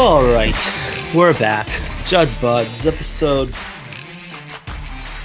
[0.00, 0.54] All right,
[1.12, 1.66] we're back.
[2.06, 3.52] Judd'z Budz, episode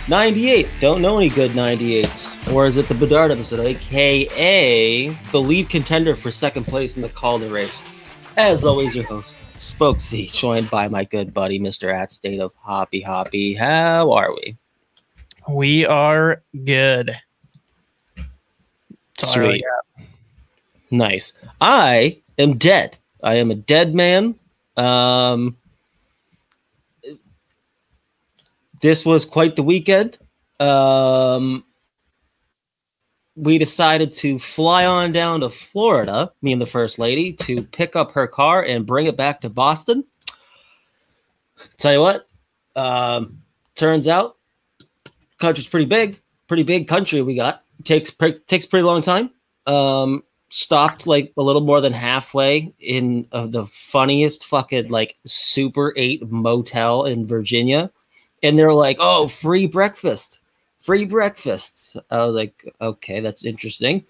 [0.10, 0.68] 98.
[0.80, 2.52] Don't know any good 98s.
[2.52, 7.10] Or is it the Bedard episode, aka the lead contender for second place in the
[7.10, 7.84] Calder race?
[8.36, 11.94] As always, your host, Spoked Z, joined by my good buddy, Mr.
[11.94, 13.54] At State of Hoppy Hoppy.
[13.54, 14.58] How are we?
[15.48, 17.16] We are good.
[18.16, 19.64] That's all I really
[19.98, 20.08] Sweet.
[20.90, 21.34] Nice.
[21.62, 22.98] I am dead.
[23.24, 24.34] I am a dead man.
[24.78, 25.58] Um,
[28.82, 30.18] this was quite the weekend.
[30.60, 31.64] Um,
[33.36, 37.96] we decided to fly on down to Florida, me and the first lady, to pick
[37.96, 40.04] up her car and bring it back to Boston.
[41.78, 42.28] Tell you what,
[42.76, 43.42] um,
[43.76, 44.38] turns out
[45.40, 47.64] country's pretty big, pretty big country we got.
[47.84, 49.32] Takes pre- takes pretty long time.
[49.66, 55.94] Um, stopped like a little more than halfway in uh, the funniest fucking like Super
[55.98, 57.90] Eight motel in Virginia,
[58.44, 60.42] and they're like, "Oh, free breakfast,
[60.82, 64.06] free breakfast." I was like, "Okay, that's interesting."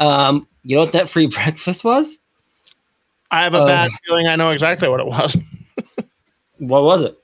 [0.00, 2.20] Um, you know what that free breakfast was?
[3.30, 5.36] I have a Uh, bad feeling I know exactly what it was.
[6.58, 7.18] What was it?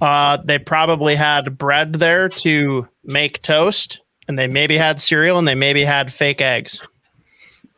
[0.00, 5.48] Uh, they probably had bread there to make toast, and they maybe had cereal, and
[5.48, 6.80] they maybe had fake eggs.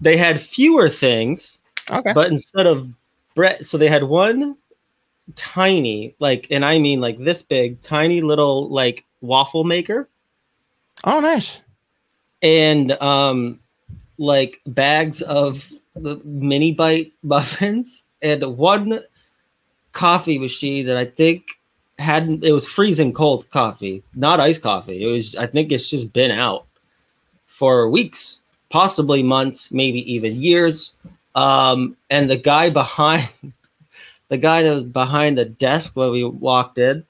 [0.00, 2.12] They had fewer things, Okay.
[2.12, 2.91] but instead of
[3.34, 4.56] bread, so they had one
[5.34, 10.08] tiny, like, and I mean like this big, tiny little like waffle maker.
[11.05, 11.58] oh, nice.
[12.42, 13.58] and um
[14.19, 19.00] like bags of the mini bite muffins and one
[19.92, 21.48] coffee machine that I think
[21.98, 25.02] hadn't it was freezing cold coffee, not iced coffee.
[25.02, 26.67] It was I think it's just been out
[27.47, 30.92] for weeks, possibly months, maybe even years.
[31.35, 33.29] Um and the guy behind
[34.29, 37.05] the guy that was behind the desk when we walked in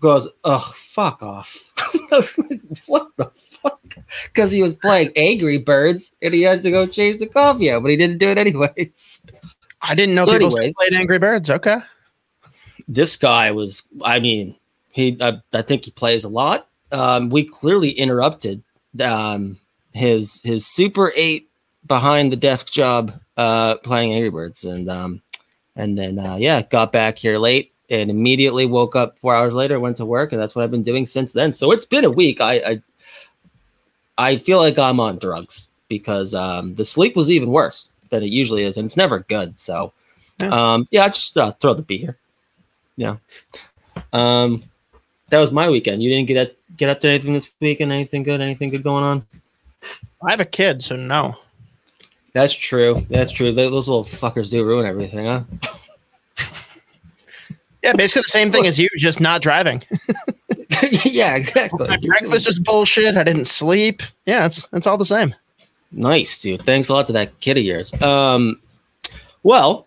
[0.00, 3.80] goes, "Oh, fuck off." I was like, "What the fuck?"
[4.24, 7.82] Because he was playing Angry Birds and he had to go change the coffee out,
[7.82, 9.22] but he didn't do it anyways.
[9.82, 11.50] I didn't know So people anyways- played Angry Birds.
[11.50, 11.76] Okay.
[12.88, 14.56] This guy was, I mean,
[14.90, 16.68] he, I, I think he plays a lot.
[16.90, 18.62] Um, we clearly interrupted
[19.02, 19.58] um,
[19.92, 21.48] his his Super Eight
[21.86, 25.22] behind the desk job uh, playing Angry Birds, and um,
[25.76, 29.78] and then uh, yeah, got back here late and immediately woke up four hours later,
[29.80, 31.52] went to work, and that's what I've been doing since then.
[31.52, 32.40] So it's been a week.
[32.40, 32.82] I I,
[34.18, 38.30] I feel like I'm on drugs because um, the sleep was even worse than it
[38.30, 39.58] usually is, and it's never good.
[39.58, 39.92] So
[40.40, 40.48] Yeah.
[40.74, 42.18] um, yeah, I just uh, thrilled to be here.
[42.96, 43.16] Yeah.
[44.12, 44.62] Um,
[45.30, 46.02] that was my weekend.
[46.02, 47.90] You didn't get up, get up to anything this weekend?
[47.90, 48.40] Anything good?
[48.40, 49.26] Anything good going on?
[50.26, 51.36] I have a kid, so no.
[52.32, 53.06] That's true.
[53.10, 53.52] That's true.
[53.52, 55.42] Those little fuckers do ruin everything, huh?
[57.82, 59.82] Yeah, basically the same thing as you, just not driving.
[61.04, 61.88] yeah, exactly.
[61.88, 63.16] My breakfast was bullshit.
[63.16, 64.02] I didn't sleep.
[64.26, 65.34] Yeah, it's it's all the same.
[65.90, 66.64] Nice, dude.
[66.64, 67.92] Thanks a lot to that kid of yours.
[68.02, 68.60] Um,
[69.42, 69.86] well,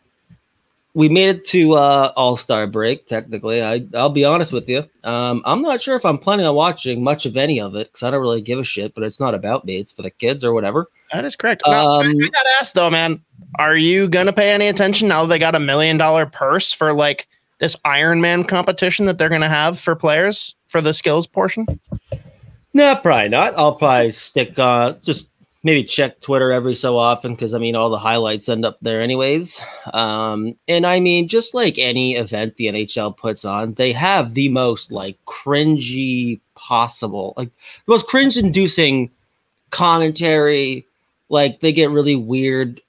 [0.96, 3.06] we made it to uh, All Star break.
[3.06, 4.86] Technically, I I'll be honest with you.
[5.04, 8.02] Um, I'm not sure if I'm planning on watching much of any of it because
[8.02, 8.96] I don't really give a shit.
[8.96, 9.78] But it's not about me.
[9.78, 10.90] It's for the kids or whatever.
[11.12, 11.64] That is correct.
[11.68, 13.22] Now, I, Um, I got asked though, man,
[13.60, 17.28] are you gonna pay any attention now they got a million dollar purse for like
[17.60, 21.66] this Iron Man competition that they're gonna have for players for the skills portion?
[22.74, 23.54] No, probably not.
[23.58, 25.30] I'll probably stick uh just
[25.66, 29.02] maybe check Twitter every so often because I mean all the highlights end up there
[29.02, 29.60] anyways.
[29.94, 34.48] Um and I mean just like any event the NHL puts on, they have the
[34.50, 37.50] most like cringy possible, like
[37.86, 39.10] the most cringe inducing
[39.72, 40.86] commentary.
[41.30, 42.80] Like they get really weird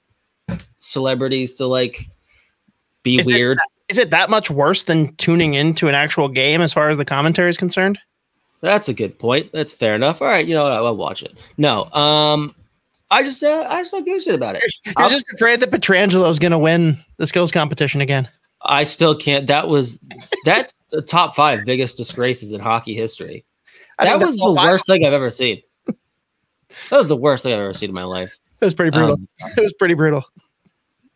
[0.77, 2.05] celebrities to like
[3.01, 3.57] be Is it weird.
[3.89, 7.05] Is it that much worse than tuning into an actual game as far as the
[7.05, 7.97] commentary is concerned?
[8.61, 9.51] That's a good point.
[9.51, 10.21] That's fair enough.
[10.21, 10.67] All right, you know?
[10.67, 11.37] I'll watch it.
[11.57, 12.53] No, um,
[13.09, 14.63] I just uh, I just don't give a shit about it.
[14.85, 18.27] You're just afraid that Pietrangelo's gonna win the skills competition again.
[18.63, 19.47] I still can't.
[19.47, 19.99] That was
[20.45, 23.45] that's the top five biggest disgraces in hockey history.
[23.99, 25.61] I That was the worst thing I've ever seen.
[26.89, 28.37] That was the worst thing I've ever seen in my life.
[28.61, 29.13] It was pretty brutal.
[29.13, 29.27] Um,
[29.57, 30.23] it was pretty brutal.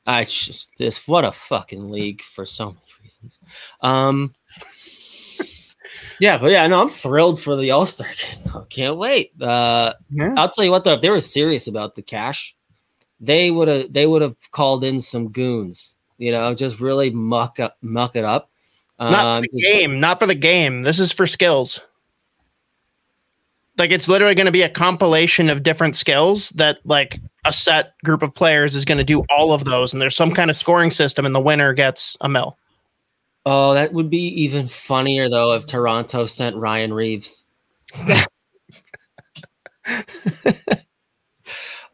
[0.06, 3.40] I just this what a fucking league for so many reasons.
[3.82, 4.34] Um,
[6.22, 8.08] yeah, but yeah, no, I'm thrilled for the All Star
[8.46, 8.54] game.
[8.56, 9.32] I can't wait.
[9.42, 10.34] Uh, Yeah.
[10.38, 12.56] I'll tell you what though, if they were serious about the cash,
[13.20, 15.98] they would have they would have called in some goons.
[16.20, 18.50] You know, just really muck up, muck it up.
[19.00, 20.00] Not Um, for the game.
[20.00, 20.84] Not for the game.
[20.84, 21.80] This is for skills.
[23.80, 27.94] Like it's literally going to be a compilation of different skills that like a set
[28.04, 30.58] group of players is going to do all of those, and there's some kind of
[30.58, 32.58] scoring system, and the winner gets a mill.
[33.46, 37.46] Oh, that would be even funnier though if Toronto sent Ryan Reaves.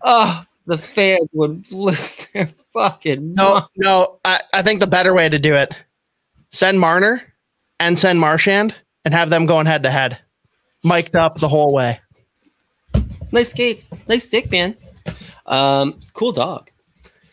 [0.02, 3.66] oh, the fans would lose their fucking No, mind.
[3.78, 4.20] no.
[4.26, 5.74] I, I think the better way to do it:
[6.52, 7.22] send Marner
[7.80, 10.18] and send Marchand, and have them going head to head,
[10.84, 12.00] mic'd up the whole way.
[13.32, 14.76] Nice skates, nice stick, man.
[15.46, 16.70] Um, cool dog.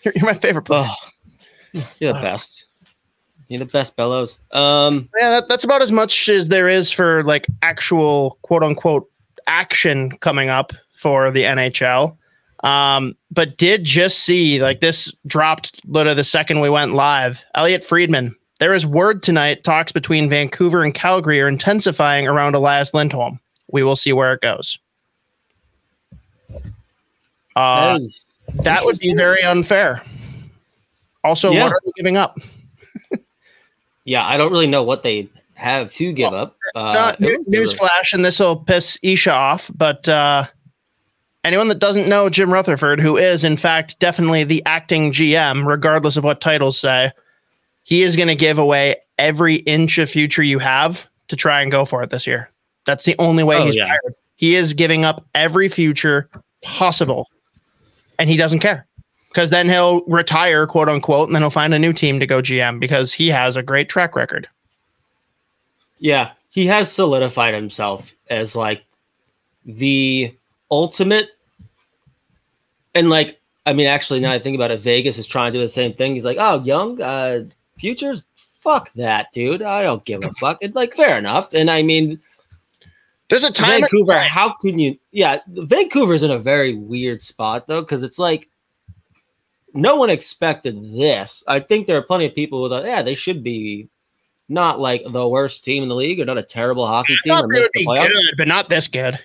[0.05, 0.85] You're, you're my favorite player.
[0.87, 2.67] Oh, you're the best.
[3.49, 4.41] You're the best, Bellows.
[4.53, 9.11] Um, Yeah, that, that's about as much as there is for like actual quote unquote
[9.47, 12.17] action coming up for the NHL.
[12.63, 17.45] Um, but did just see like this dropped literally the second we went live.
[17.55, 18.35] Elliotte Friedman.
[18.61, 19.65] There is word tonight.
[19.65, 23.39] Talks between Vancouver and Calgary are intensifying around Elias Lindholm.
[23.71, 24.79] We will see where it goes.
[27.57, 30.03] Uh, that that would be very unfair.
[31.23, 31.65] Also, Yeah.
[31.65, 32.39] what are they giving up?
[34.05, 34.27] yeah.
[34.27, 36.57] I don't really know what they have to give up.
[36.75, 40.45] Uh, newsflash, and this will piss Isha off, but uh,
[41.45, 46.17] anyone that doesn't know Jim Rutherford, who is in fact definitely the acting GM, regardless
[46.17, 47.13] of what titles say,
[47.85, 51.71] he is going to give away every inch of future you have to try and
[51.71, 52.51] go for it this year.
[52.87, 53.87] That's the only way Oh, he's yeah.
[53.87, 54.15] hired.
[54.37, 56.29] He is giving up every future
[56.63, 57.29] possible,
[58.19, 58.87] and he doesn't care
[59.35, 62.41] because then he'll retire, quote unquote, and then he'll find a new team to go
[62.41, 64.49] GM because he has a great track record.
[65.99, 68.85] Yeah, he has solidified himself as like
[69.65, 70.33] the
[70.71, 71.31] ultimate.
[72.95, 75.65] And like, I mean, actually, now I think about it, Vegas is trying to do
[75.65, 76.15] the same thing.
[76.15, 77.41] He's like, "Oh, young uh,
[77.77, 79.63] futures, fuck that, dude.
[79.63, 81.55] I don't give a fuck." It's like fair enough.
[81.55, 82.21] And I mean,
[83.31, 83.81] There's a time.
[83.81, 84.97] Vancouver, how can you?
[85.11, 88.49] Yeah, Vancouver's in a very weird spot though, because it's like
[89.75, 91.43] no one expected this.
[91.47, 93.89] I think there are plenty of people who thought, yeah, they should be
[94.49, 97.33] not like the worst team in the league or not a terrible hockey I team.
[97.35, 98.09] or they miss would the be playoffs.
[98.09, 99.19] good, but not this good.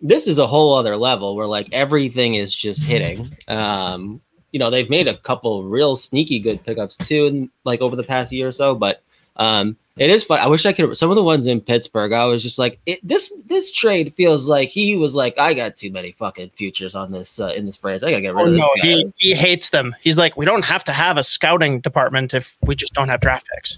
[0.00, 3.36] This is a whole other level where like everything is just hitting.
[3.48, 4.20] Um,
[4.50, 8.02] you know, they've made a couple real sneaky good pickups too, in, like over the
[8.02, 8.74] past year or so.
[8.74, 9.02] But
[9.36, 10.40] um, it is fun.
[10.40, 10.96] I wish I could.
[10.96, 14.48] Some of the ones in Pittsburgh, I was just like, it, this this trade feels
[14.48, 17.76] like he was like, I got too many fucking futures on this uh, in this
[17.76, 18.08] franchise.
[18.08, 18.82] I gotta get rid Oh, of this no, guy.
[18.82, 19.94] he, he hates them.
[20.00, 23.20] He's like, we don't have to have a scouting department if we just don't have
[23.20, 23.76] draft picks.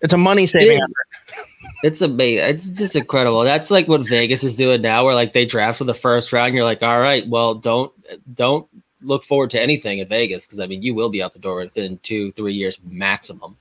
[0.00, 1.44] It's a money saving effort.
[1.84, 2.48] It's amazing.
[2.48, 3.42] It's just incredible.
[3.42, 6.54] That's like what Vegas is doing now, where like they draft for the first round.
[6.54, 7.92] You're like, all right, well, don't
[8.34, 8.66] don't
[9.02, 11.56] look forward to anything in Vegas because I mean, you will be out the door
[11.56, 13.56] within two, three years maximum.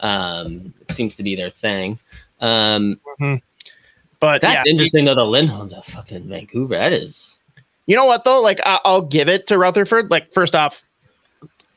[0.00, 1.98] Um, it seems to be their thing.
[2.40, 3.00] Um,
[4.20, 5.14] But that's yeah, interesting though.
[5.14, 6.76] The Lindholm to fucking Vancouver.
[6.76, 7.38] That is.
[7.86, 8.40] you know what though?
[8.40, 10.10] Like, I- I'll give it to Rutherford.
[10.10, 10.84] Like, first off,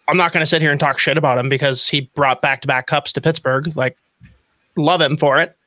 [0.07, 2.61] I'm not going to sit here and talk shit about him because he brought back
[2.61, 3.75] to back cups to Pittsburgh.
[3.75, 3.97] Like,
[4.75, 5.57] love him for it.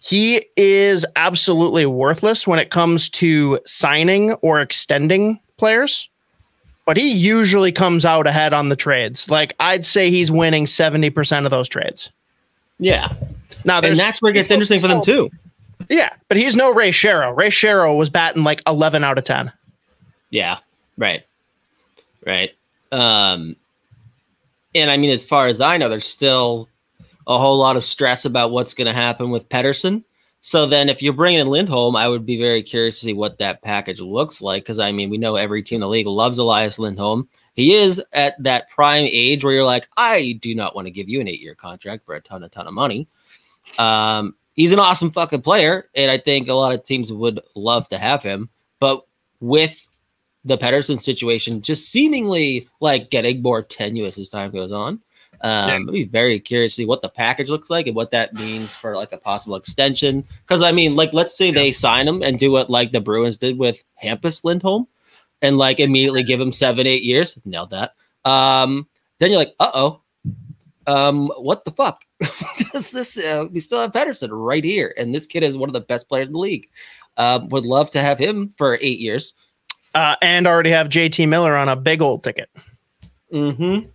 [0.00, 6.08] He is absolutely worthless when it comes to signing or extending players,
[6.88, 9.28] but he usually comes out ahead on the trades.
[9.28, 12.10] Like, I'd say he's winning 70% of those trades.
[12.78, 13.12] Yeah,
[13.66, 15.28] Now, and that's where it gets interesting for them too.
[15.90, 17.36] Yeah, but he's no Ray Shero.
[17.36, 19.52] Ray Shero was batting like 11 out of 10.
[20.30, 20.60] Yeah,
[20.96, 21.24] right,
[22.26, 22.52] right.
[22.90, 23.56] Um,
[24.74, 26.70] and I mean, as far as I know, there's still
[27.26, 30.04] a whole lot of stress about what's going to happen with Pettersson.
[30.40, 33.38] So then, if you're bringing in Lindholm, I would be very curious to see what
[33.38, 34.62] that package looks like.
[34.62, 37.28] Because I mean, we know every team in the league loves Elias Lindholm.
[37.54, 41.08] He is at that prime age where you're like, I do not want to give
[41.08, 43.08] you an eight-year contract for a ton, a ton of money.
[43.78, 47.88] Um, he's an awesome fucking player, and I think a lot of teams would love
[47.88, 48.48] to have him.
[48.78, 49.04] But
[49.40, 49.88] with
[50.44, 55.00] the Pettersson situation just seemingly like getting more tenuous as time goes on.
[55.42, 55.74] Um, Yeah.
[55.76, 58.74] I'd be very curious to see what the package looks like and what that means
[58.74, 60.24] for like a possible extension.
[60.42, 63.36] Because I mean, like, let's say they sign him and do what like the Bruins
[63.36, 64.86] did with Hampus Lindholm,
[65.42, 67.38] and like immediately give him seven, eight years.
[67.44, 67.94] Nailed that.
[68.24, 70.02] Um, then you're like, uh oh,
[70.86, 72.04] um, what the fuck?
[72.72, 75.74] Does this uh, we still have Pettersson right here, and this kid is one of
[75.74, 76.68] the best players in the league.
[77.16, 79.34] Um, would love to have him for eight years.
[79.94, 82.48] Uh, and already have JT Miller on a big old ticket.
[83.32, 83.88] Mm-hmm.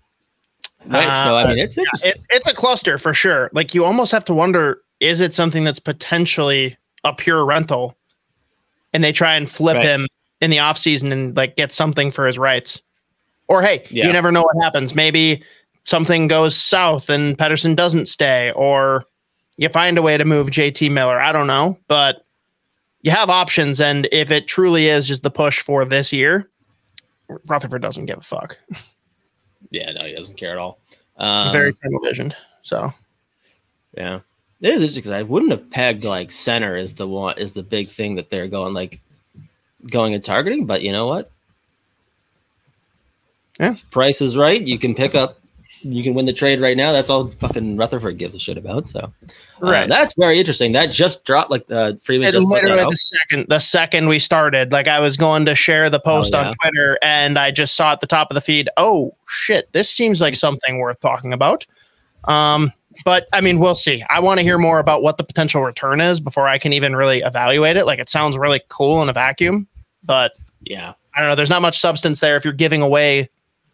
[0.88, 1.06] Right.
[1.25, 2.12] so I Uh, mean, it's interesting.
[2.12, 3.50] It's it's a cluster for sure.
[3.54, 7.98] Like you almost have to wonder is it something that's potentially a pure rental
[8.94, 9.86] and they try and flip Right.
[9.86, 10.08] him
[10.42, 12.82] in the offseason and like get something for his rights.
[13.48, 14.08] Or hey, Yeah.
[14.08, 14.94] you never know what happens.
[14.96, 15.44] Maybe
[15.86, 19.06] something goes south and Pettersson doesn't stay or
[19.58, 21.20] you find a way to move JT Miller.
[21.20, 22.24] I don't know, but
[23.02, 26.50] you have options, and if it truly is just the push for this year,
[27.48, 28.58] Rutherford doesn't give a fuck.
[29.72, 30.79] Yeah, no, he doesn't care at all.
[31.17, 32.36] Um, Very tunnel visioned.
[32.62, 32.93] So
[33.96, 34.20] Yeah,
[34.62, 37.63] it is interesting because I wouldn't have pegged like center is the one is the
[37.63, 39.00] big thing that they're going like
[39.91, 40.65] going and targeting.
[40.65, 41.32] But you know what?
[43.60, 43.75] Yeah.
[43.91, 44.62] Price is right.
[44.62, 45.39] You can pick up.
[45.84, 46.92] You can win the trade right now.
[46.92, 48.88] That's all fucking Rutherford gives a shit about.
[48.88, 49.10] So, uh,
[49.60, 49.90] Right.
[49.90, 50.72] that's very interesting.
[50.72, 51.52] That just dropped.
[51.52, 55.18] Like the Friedman it just literally the second the second we started, like I was
[55.18, 56.48] going to share the post Oh, yeah.
[56.50, 58.70] on Twitter, and I just saw at the top of the feed.
[58.78, 59.72] Oh shit!
[59.74, 61.66] This seems like something worth talking about.
[62.25, 62.72] Um,
[63.04, 64.04] but I mean, we'll see.
[64.10, 66.96] I want to hear more about what the potential return is before I can even
[66.96, 67.86] really evaluate it.
[67.86, 69.68] Like it sounds really cool in a vacuum,
[70.04, 71.36] but Yeah, I don't know.
[71.36, 73.30] There's not much substance there if you're giving away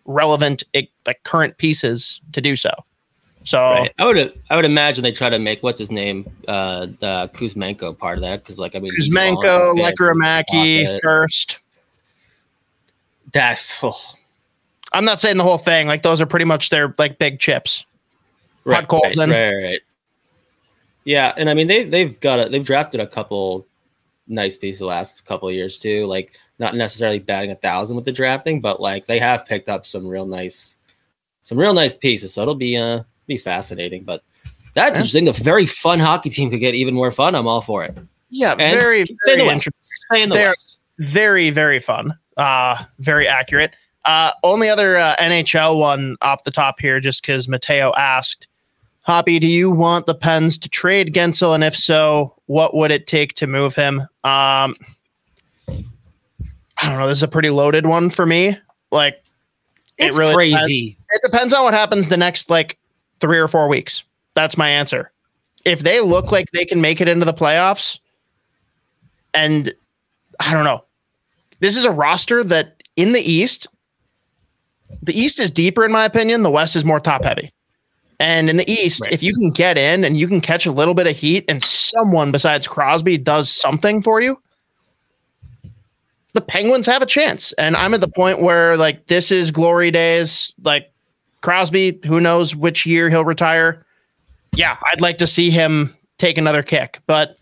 [0.06, 0.63] relevant,
[1.06, 2.72] like current pieces to do so.
[3.44, 3.94] So right.
[3.98, 4.41] I would.
[4.50, 8.22] I would imagine they try to make what's his name, uh, the Kuzmenko part of
[8.24, 9.75] that because, like, I mean, Kuzmenko.
[9.75, 11.60] Lekkerimaki, first.
[13.32, 14.00] That oh,
[14.91, 15.88] I'm not saying the whole thing.
[15.88, 17.86] Like those are pretty much their like big chips.
[18.65, 19.79] right, right, right, right.
[21.06, 23.68] Yeah, and I mean they they've got a, they've drafted a couple
[24.27, 26.06] nice pieces the last couple of years too.
[26.06, 29.86] Like not necessarily batting a thousand with the drafting, but like they have picked up
[29.86, 30.75] some real nice
[31.44, 32.34] some real nice pieces.
[32.34, 34.04] So it'll be uh be fascinating.
[34.04, 34.24] But
[34.75, 34.98] that's Yeah.
[34.98, 35.25] interesting.
[35.25, 37.36] The very fun hockey team could get even more fun.
[37.36, 37.98] I'm all for it.
[38.30, 39.68] Yeah, And very, stay in the very, West.
[39.82, 40.80] Stay in the West.
[41.00, 42.13] very, very fun.
[42.38, 43.75] Uh, very accurate.
[44.06, 48.48] Uh, only other uh, NHL one off the top here, just because Mateo asked,
[49.01, 51.56] Hoppy, do you want the Pens to trade Guentzel?
[51.56, 54.01] And if so, what would it take to move him?
[54.24, 54.75] Um,
[56.82, 57.08] I don't know.
[57.08, 58.58] This is a pretty loaded one for me.
[58.92, 59.22] Like,
[59.98, 60.90] It's really crazy.
[60.92, 60.96] depends.
[61.12, 62.78] It depends on what happens the next like
[63.20, 64.04] three or four weeks.
[64.36, 65.12] That's my answer.
[65.66, 68.00] If they look like they can make it into the playoffs,
[69.34, 69.74] and
[70.40, 70.84] I don't know,
[71.60, 73.68] this is a roster that in the East,
[75.04, 76.44] the East is deeper in my opinion.
[76.44, 77.52] The West is more top heavy.
[78.22, 79.12] And in the East, Right.
[79.12, 81.64] if you can get in and you can catch a little bit of heat, and
[81.64, 84.42] someone besides Crosby does something for you,
[86.34, 87.52] the Penguins have a chance.
[87.54, 90.54] And I'm at the point where like this is glory days.
[90.64, 90.92] Like
[91.42, 93.86] Crosby, who knows which year he'll retire.
[94.56, 97.00] Yeah, I'd like to see him take another kick.
[97.08, 97.38] But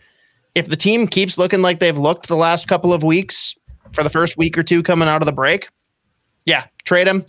[0.56, 3.56] if the team keeps looking like they've looked the last couple of weeks
[3.94, 5.70] for the first week or two coming out of the break,
[6.46, 7.25] yeah, trade him.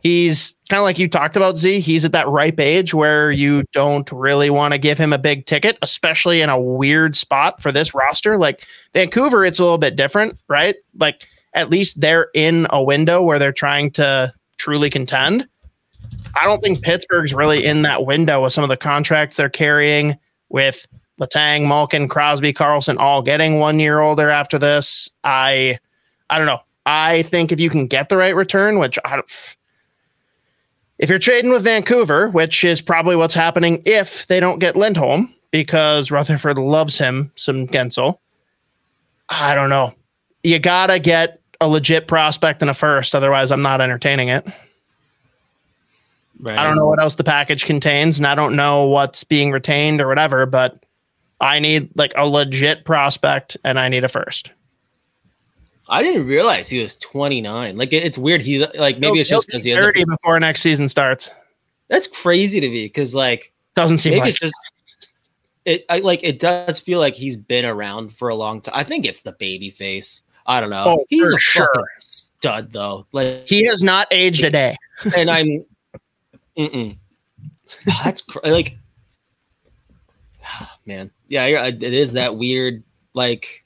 [0.00, 1.80] He's kind of like you talked about, Z.
[1.80, 5.46] He's at that ripe age where you don't really want to give him a big
[5.46, 8.38] ticket, especially in a weird spot for this roster.
[8.38, 10.76] Like Vancouver, it's a little bit different, right?
[10.96, 15.48] Like at least they're in a window where they're trying to truly contend.
[16.40, 20.16] I don't think Pittsburgh's really in that window with some of the contracts they're carrying
[20.48, 20.86] with
[21.20, 25.10] Letang, Malkin, Crosby, Karlsson all getting one year older after this.
[25.24, 25.78] I
[26.30, 26.60] I don't know.
[26.86, 29.56] I think if you can get the right return, which I don't
[30.98, 35.34] if you're trading with Vancouver, which is probably what's happening if they don't get Lindholm,
[35.50, 38.18] because Rutherford loves him some Guentzel.
[39.28, 39.94] I don't know.
[40.42, 44.46] You gotta get a legit prospect in a first, otherwise I'm not entertaining it.
[46.40, 46.58] Right.
[46.58, 50.00] I don't know what else the package contains, and I don't know what's being retained
[50.00, 50.84] or whatever, but
[51.40, 54.52] I need like a legit prospect and I need a first.
[55.88, 57.76] I didn't realize he was 29.
[57.76, 58.42] Like it- it's weird.
[58.42, 59.84] He's like maybe He'll- it's just because he's he has.
[59.84, 61.30] A, 30 before next season starts.
[61.88, 64.54] that's crazy to me because like Doesn't seem maybe like it's just
[65.64, 65.84] it.
[65.88, 68.74] I like it does feel like he's been around for a long time.
[68.76, 70.22] I think it's the baby face.
[70.46, 70.84] I don't know.
[71.00, 71.70] Oh, he's for a sure.
[71.74, 73.06] fucking stud though.
[73.12, 74.76] Like he has not aged a day.
[75.16, 75.64] and I'm.
[76.58, 76.96] Mm-mm.
[78.02, 78.76] That's cr- like,
[80.86, 82.82] man, yeah, it is that weird
[83.14, 83.64] like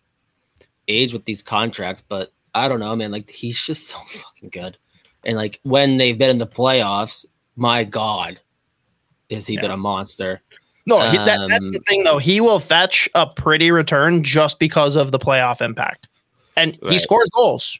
[0.89, 3.11] age with these contracts, but I don't know, man.
[3.11, 4.79] Like he's just so fucking good,
[5.25, 7.25] and like when they've been in the playoffs,
[7.57, 8.41] my god,
[9.31, 10.41] has he been a monster?
[10.85, 12.19] No, he, that, that's the Um, thing though.
[12.19, 16.09] He will fetch a pretty return just because of the playoff impact,
[16.57, 17.79] and he scores goals.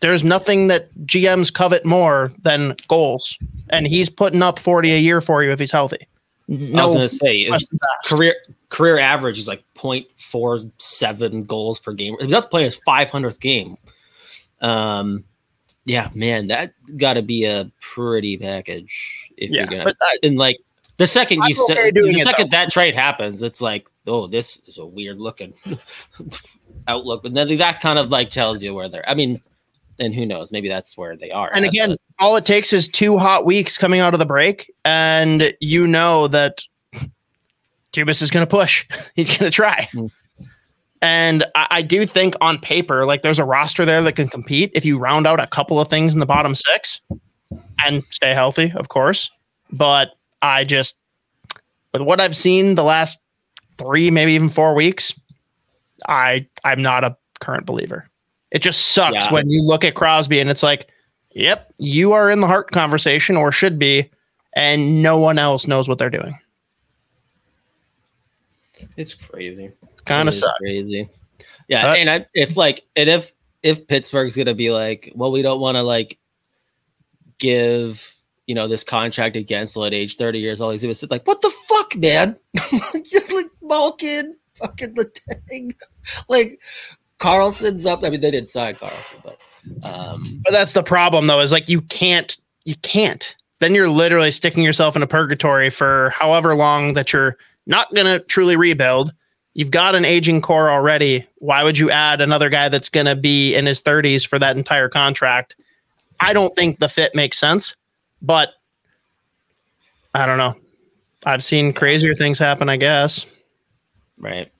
[0.00, 3.38] There's nothing that GMs covet more than goals,
[3.70, 6.06] and he's putting up 40 a year for you if he's healthy.
[6.50, 7.70] I was gonna say his
[8.04, 8.36] career
[8.68, 12.16] career average is like 0.47 goals per game.
[12.20, 13.78] He's up playing his 500th game.
[14.60, 15.24] Um,
[15.86, 19.94] yeah, man, that got to be a pretty package if Yeah, you're gonna.
[20.00, 20.58] I, and like
[20.96, 24.58] the second you I'm okay said, the second that trade happens, it's like, oh, this
[24.66, 25.54] is a weird looking
[26.88, 27.22] outlook.
[27.22, 29.08] But then that kind of like tells you where they're.
[29.08, 29.40] I mean,
[30.00, 30.52] and who knows?
[30.52, 31.52] Maybe that's where they are.
[31.54, 34.72] and again, but- all it takes is two hot weeks coming out of the break,
[34.84, 36.62] and you know that
[37.92, 38.86] Dubas is going to push.
[39.14, 39.88] He's going to try.
[39.94, 40.10] Mm.
[41.00, 44.70] And I, I do think on paper, like there's a roster there that can compete
[44.74, 47.00] if you round out a couple of things in the bottom six
[47.84, 49.30] and stay healthy, of course.
[49.70, 50.10] But
[50.42, 50.96] I just,
[51.92, 53.18] with what I've seen the last
[53.78, 55.12] three, maybe even four weeks,
[56.08, 58.08] I I'm not a current believer.
[58.54, 59.32] It just sucks Yeah.
[59.32, 60.88] when you look at Crosby and it's like,
[61.32, 64.08] yep, you are in the Hart conversation or should be,
[64.54, 66.38] and no one else knows what they're doing.
[68.96, 69.72] It's crazy.
[70.04, 71.08] Kind of crazy.
[71.68, 73.32] Yeah, Uh, and I, if like and if
[73.64, 76.18] if Pittsburgh's gonna be like, well, we don't want to like
[77.38, 78.14] give
[78.46, 80.74] you know this contract against at age thirty years old.
[80.74, 82.36] He's gonna sit like, what the fuck, man?
[83.32, 85.74] like Malkin, fucking Letang,
[86.28, 86.60] like
[87.20, 88.04] Karlsson's up.
[88.04, 89.38] I mean, they didn't sign Karlsson, but
[89.82, 93.34] um, But that's the problem though, is like you can't you can't.
[93.60, 98.20] Then you're literally sticking yourself in a purgatory for however long that you're not gonna
[98.20, 99.12] truly rebuild.
[99.54, 101.26] You've got an aging core already.
[101.36, 104.88] Why would you add another guy that's gonna be in his 30s for that entire
[104.88, 105.56] contract?
[106.20, 107.74] I don't think the fit makes sense,
[108.20, 108.50] but
[110.14, 110.54] I don't know.
[111.26, 113.26] I've seen crazier things happen, I guess.
[114.18, 114.50] Right.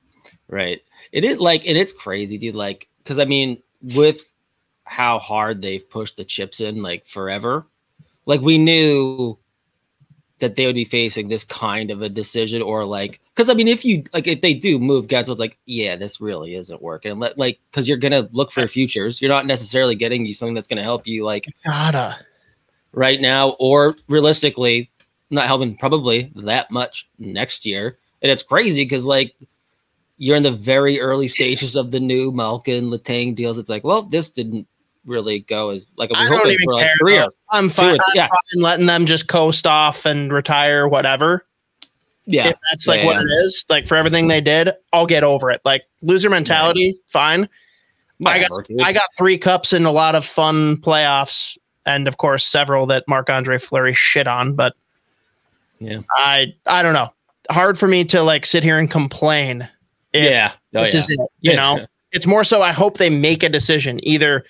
[0.48, 0.80] Right.
[1.14, 2.56] It is like, and it's crazy, dude.
[2.56, 3.62] Like, because I mean,
[3.94, 4.34] with
[4.82, 7.66] how hard they've pushed the chips in, like forever,
[8.26, 9.38] like we knew
[10.40, 13.68] that they would be facing this kind of a decision, or like, because I mean,
[13.68, 17.16] if you like, if they do move Guentzel, it's like, yeah, this really isn't working.
[17.20, 19.22] Let like, because you're gonna look for futures.
[19.22, 22.18] You're not necessarily getting you something that's gonna help you like Gotta.
[22.92, 24.90] right now, or realistically,
[25.30, 27.98] not helping probably that much next year.
[28.20, 29.36] And it's crazy because like
[30.16, 33.58] you're in the very early stages of the new Malkin Letang deals.
[33.58, 34.66] It's like, well, this didn't
[35.06, 36.94] really go as like we I don't even for, like, care.
[37.00, 37.26] Career.
[37.50, 37.90] I'm fine.
[37.92, 38.28] I'm yeah.
[38.28, 41.44] fine letting them just coast off and retire, whatever.
[42.26, 43.22] Yeah, if that's like Yeah, what yeah.
[43.22, 45.60] it is, like for everything they did, I'll get over it.
[45.64, 47.48] Like loser mentality, fine.
[48.24, 48.80] I got- dude.
[48.80, 53.04] I got three cups and a lot of fun playoffs, and of course several that
[53.08, 54.54] Marc Andre Fleury shit on.
[54.54, 54.74] But
[55.80, 56.00] Yeah.
[56.16, 57.12] I I don't know.
[57.50, 59.68] Hard for me to like sit here and complain.
[60.22, 61.00] Yeah, oh, this yeah.
[61.00, 61.20] is it.
[61.40, 64.00] You know, it's more so I hope they make a decision.
[64.02, 64.44] Either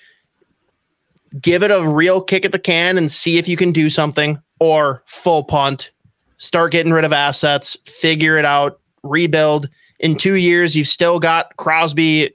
[1.41, 4.41] give it a real kick at the can and see if you can do something,
[4.59, 5.91] or full punt,
[6.37, 9.69] start getting rid of assets, figure it out, rebuild.
[9.99, 12.31] In two years, you've still got Crosby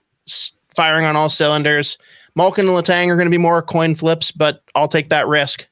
[0.75, 1.99] firing on all cylinders.
[2.37, 5.69] Malkin and Letang are going to be more coin flips, but I'll take that risk.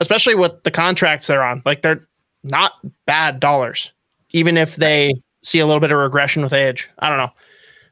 [0.00, 1.62] Especially with the contracts they're on.
[1.64, 2.06] Like they're
[2.42, 2.72] not
[3.06, 3.92] bad dollars,
[4.30, 5.14] even if they
[5.46, 6.90] see a little bit of regression with age.
[6.98, 7.30] I don't know.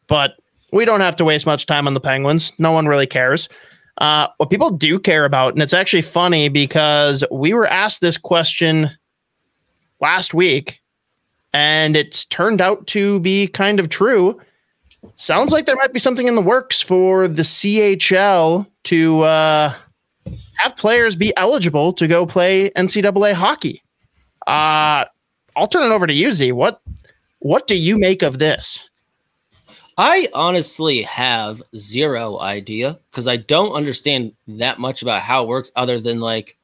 [0.08, 0.32] But
[0.72, 2.52] we don't have to waste much time on the Penguins.
[2.58, 3.48] No one really cares.
[3.98, 8.18] Uh, what people do care about, and it's actually funny because we were asked this
[8.18, 8.90] question
[10.00, 10.80] last week,
[11.52, 14.40] and it's turned out to be kind of true.
[15.14, 19.74] Sounds like there might be something in the works for the CHL to uh,
[20.56, 23.80] have players be eligible to go play NCAA hockey.
[24.48, 25.04] Uh,
[25.56, 26.50] I'll turn it over to you, Z.
[26.50, 26.80] What
[27.44, 28.88] what do you make of this?
[29.98, 35.70] I honestly have zero idea because I don't understand that much about how it works
[35.76, 36.56] other than like,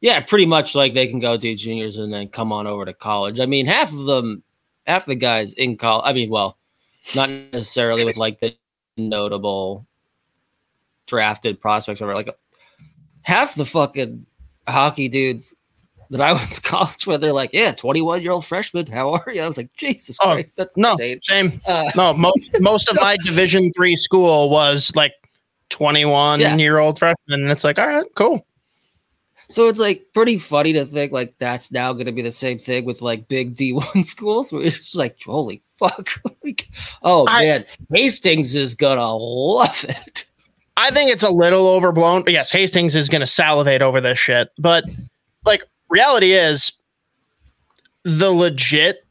[0.00, 2.92] yeah, pretty much like they can go do juniors and then come on over to
[2.92, 3.38] college.
[3.38, 4.42] I mean, half of them,
[4.88, 6.58] half the guys in college, I mean, well,
[7.14, 8.56] not necessarily with like the
[8.96, 9.86] notable
[11.06, 12.36] drafted prospects over like
[13.22, 14.26] half the fucking
[14.66, 15.54] hockey dudes
[16.10, 18.86] that I went to college with, they're like, yeah, 21 year old freshman.
[18.86, 19.42] How are you?
[19.42, 21.20] I was like, Jesus Oh, Christ, that's No, insane.
[21.22, 21.60] same.
[21.66, 25.12] Uh, No, most most of my Division three school was like
[25.68, 26.56] twenty one Yeah.
[26.56, 28.44] year old freshman, and it's like, all right, cool.
[29.48, 32.58] So it's like pretty funny to think like that's now going to be the same
[32.60, 36.08] thing with like big D1 schools where it's just like, holy fuck.
[36.44, 36.68] like,
[37.02, 40.26] oh I- man, Hastings is going to love it.
[40.76, 44.18] I think it's a little overblown, but yes, Hastings is going to salivate over this
[44.18, 44.48] shit.
[44.56, 44.84] But
[45.44, 46.72] like, reality is,
[48.04, 49.04] the legit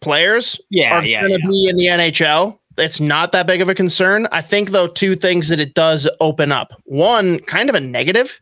[0.00, 2.58] players Yeah, are going to be in the NHL.
[2.76, 4.26] It's not that big of a concern.
[4.32, 6.72] I think though, two things that it does open up.
[6.84, 8.40] One, kind of a negative.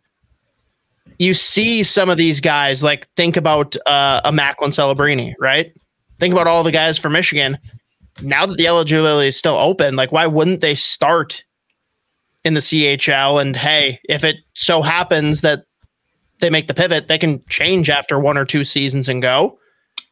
[1.18, 5.72] You see some of these guys, like think about uh, a Macklin Celebrini, right?
[6.18, 7.58] Think about all the guys from Michigan.
[8.22, 11.44] Now that the eligibility is still open, like why wouldn't they start
[12.44, 13.40] in the CHL?
[13.40, 15.64] And hey, if it so happens that
[16.42, 19.58] they make the pivot, they can change after one or two seasons and go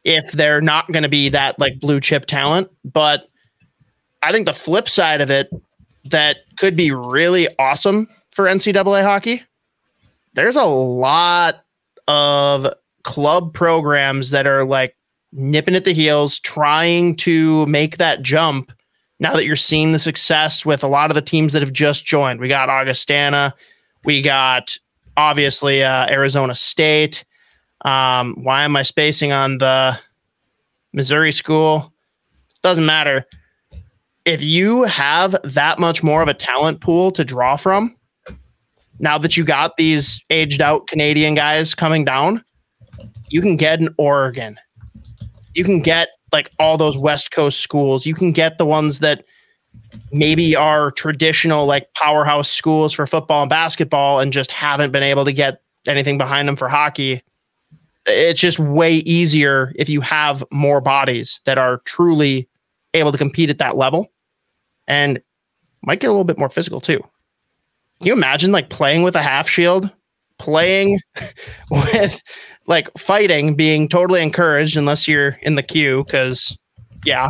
[0.03, 2.67] if they're not going to be that like blue chip talent.
[2.83, 3.27] But
[4.23, 5.49] I think the flip side of it
[6.05, 9.43] that could be really awesome for NCAA hockey.
[10.33, 11.63] There's a lot
[12.07, 12.67] of
[13.03, 14.95] club programs that are like
[15.31, 18.71] nipping at the heels, trying to make that jump.
[19.19, 22.05] Now that you're seeing the success with a lot of the teams that have just
[22.05, 23.53] joined, we got Augustana,
[24.03, 24.77] we got
[25.17, 27.23] obviously uh, Arizona State.
[27.83, 29.97] Um, why am I spacing on the
[30.93, 31.93] Missouri school?
[32.61, 33.25] Doesn't matter.
[34.25, 37.95] If you have that much more of a talent pool to draw from,
[38.99, 42.43] now that you got these aged out Canadian guys coming down,
[43.29, 44.59] you can get an Oregon.
[45.55, 48.05] You can get like all those West Coast schools.
[48.05, 49.25] You can get the ones that
[50.11, 55.25] maybe are traditional like powerhouse schools for football and basketball and just haven't been able
[55.25, 57.21] to get anything behind them for hockey.
[58.05, 62.47] It's just way easier if you have more bodies that are truly
[62.93, 64.11] able to compete at that level
[64.87, 65.21] and
[65.83, 66.99] might get a little bit more physical too.
[67.99, 69.89] Can you imagine like playing with a half shield,
[70.39, 70.99] playing
[71.71, 72.19] with
[72.67, 76.57] like fighting being totally encouraged unless you're in the queue because
[77.05, 77.29] yeah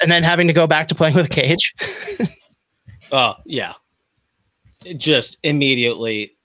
[0.00, 1.74] and then having to go back to playing with a cage
[3.10, 3.74] Oh yeah,
[4.96, 6.36] just immediately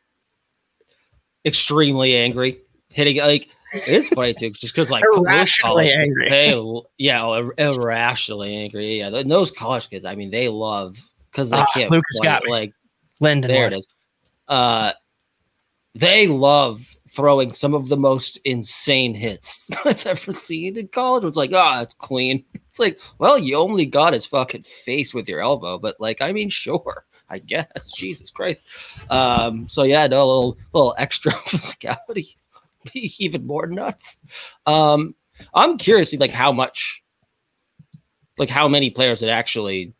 [1.45, 3.49] extremely angry, hitting like
[3.85, 6.29] it's funny too, just because like Irrationally college angry.
[6.29, 8.99] they yeah, oh, ir- irrationally angry.
[8.99, 10.97] Yeah, th- those college kids, I mean, they love
[11.31, 12.49] because they Ah, can't Lucas play, got me.
[12.51, 12.73] like
[13.19, 13.87] Linden there it is.
[14.47, 14.91] Uh,
[15.95, 21.23] they love throwing some of the most insane hits I've ever seen in college.
[21.23, 22.43] It's like, oh, it's clean.
[22.69, 26.31] It's like, well, you only got his fucking face with your elbow, but like, I
[26.31, 27.91] mean, sure, I guess.
[27.95, 28.63] Jesus Christ.
[29.09, 32.35] Um, so yeah, no, a little, little extra physicality,
[32.93, 34.17] even more nuts.
[34.65, 35.15] Um,
[35.53, 37.03] I'm curious, like, how much,
[38.37, 39.93] like, how many players would actually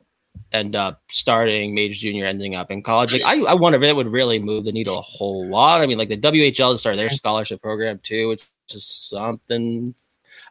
[0.53, 3.13] end up starting major junior ending up in college.
[3.13, 5.81] Like I, I wonder if it would really move the needle a whole lot.
[5.81, 9.93] I mean like the whl started their scholarship program too which is something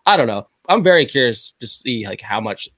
[0.07, 0.49] i don't know.
[0.69, 2.69] I'm very curious to see like how much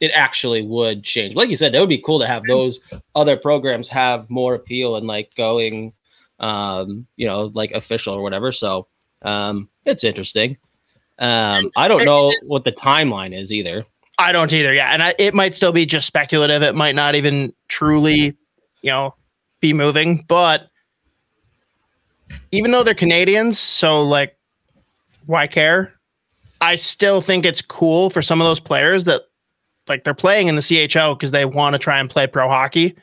[0.00, 1.34] it actually would change.
[1.34, 2.78] Like you said that would be cool to have those
[3.14, 5.92] other programs have more appeal and like going
[6.40, 8.52] um you know like official or whatever.
[8.52, 8.88] So
[9.22, 10.58] um it's interesting.
[11.18, 13.84] Um i don't know what the timeline is either
[14.18, 14.74] I don't either.
[14.74, 16.62] Yeah, and I, it might still be just speculative.
[16.62, 18.36] It might not even truly,
[18.82, 19.14] you know,
[19.60, 20.24] be moving.
[20.28, 20.68] But
[22.50, 24.36] even though they're Canadians, so like,
[25.26, 25.94] why care?
[26.60, 29.22] I still think it's cool for some of those players that
[29.88, 32.96] like they're playing in the CHL because they want to try and play pro hockey.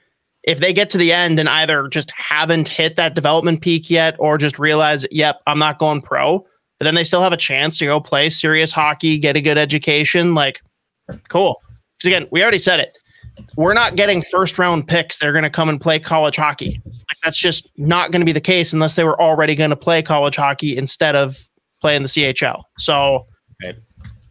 [0.44, 4.16] If they get to the end and either just haven't hit that development peak yet
[4.20, 6.40] or just realize, yep, I'm not going pro,
[6.78, 9.58] but then they still have a chance to go play serious hockey, get a good
[9.58, 10.62] education, like
[11.30, 11.62] Cool.
[11.98, 12.98] Because again, we already said it.
[13.58, 15.20] We're not getting first round picks.
[15.20, 16.82] They're going to come and play college hockey.
[16.86, 19.76] Like that's just not going to be the case unless they were already going to
[19.76, 21.38] play college hockey instead of
[21.82, 22.64] playing the CHL.
[22.78, 23.26] So
[23.64, 23.76] Right.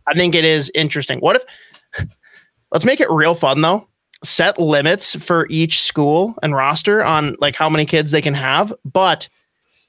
[0.06, 1.18] I think it is interesting.
[1.20, 2.06] What if
[2.72, 3.88] let's make it real fun though?
[4.22, 8.72] Set limits for each school and roster on like how many kids they can have,
[8.84, 9.28] but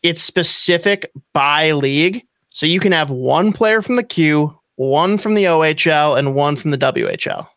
[0.03, 2.25] it's specific by league.
[2.49, 6.55] So you can have one player from the Q, one from the OHL, and one
[6.55, 7.47] from the WHL.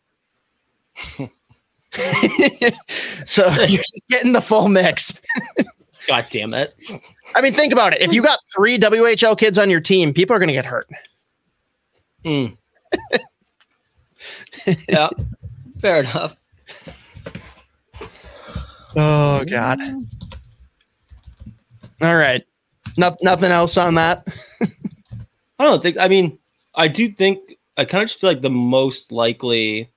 [3.27, 5.15] so you're getting the full mix.
[6.07, 6.75] god damn it
[7.35, 8.01] I mean, think about it.
[8.01, 10.89] If you got three WHL kids on your team, people are going to get hurt.
[12.25, 12.57] Mm.
[14.89, 15.09] yeah,
[15.79, 16.37] fair enough.
[18.97, 19.81] Oh God.
[22.01, 22.45] All right.
[22.97, 24.27] No, nothing else on that.
[25.59, 25.99] I don't think.
[25.99, 26.39] I mean,
[26.79, 27.59] I do think.
[27.77, 29.91] I kind of just feel like the most likely,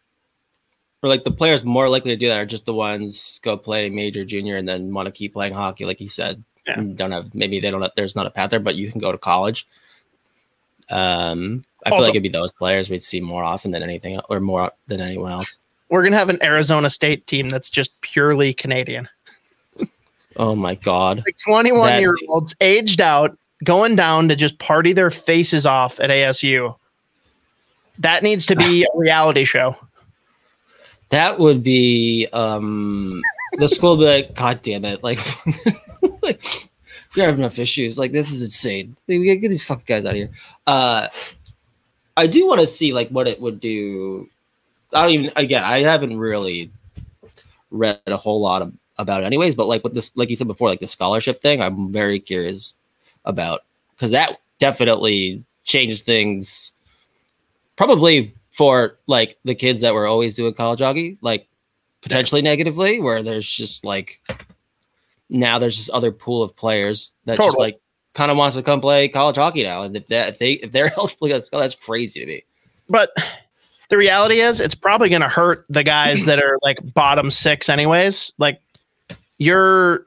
[1.02, 3.90] or like the players more likely to do that are just the ones go play
[3.90, 6.44] major, junior, and then want to keep playing hockey, like he said.
[6.68, 6.80] Yeah.
[6.80, 7.82] And Don't have maybe they don't.
[7.82, 9.66] Have, there's not a path there, but you can go to college.
[10.90, 14.40] Um, I feel like it'd be those players we'd see more often than anything, or
[14.40, 15.58] more than anyone else.
[15.90, 19.08] We're gonna have an Arizona State team that's just purely Canadian.
[20.38, 21.18] Oh my god!
[21.26, 26.00] Like 21 That- year olds aged out, going down to just party their faces off
[26.00, 26.76] at ASU.
[28.00, 29.76] That needs to be a reality show.
[31.10, 33.22] That would be um
[33.54, 35.20] the school be like, God damn it, like,
[36.24, 36.70] like
[37.16, 37.98] we have enough issues.
[37.98, 38.96] Like this is insane.
[39.08, 40.32] We gotta get these fucking guys out of here.
[40.66, 41.10] Uh
[42.16, 44.30] I do want to see like what it would do.
[44.94, 46.72] I don't even again, I haven't really
[47.70, 50.48] read a whole lot of, about it anyways, but like with this like you said
[50.48, 52.76] before, like the scholarship thing, I'm very curious
[53.26, 56.74] about because that definitely changed things
[57.76, 61.48] probably for like the kids that were always doing college hockey, like
[62.02, 64.22] potentially negatively, where there's just like
[65.30, 67.80] now there's this other pool of players that just like
[68.14, 69.84] kind of wants to come play college hockey now.
[69.84, 72.44] And if that if they if they're eligible, that's, oh, that's crazy to me.
[72.90, 73.10] But
[73.90, 77.70] the reality is, it's probably going to hurt the guys that are like bottom six,
[77.70, 78.32] anyways.
[78.38, 78.62] Like
[79.38, 80.06] your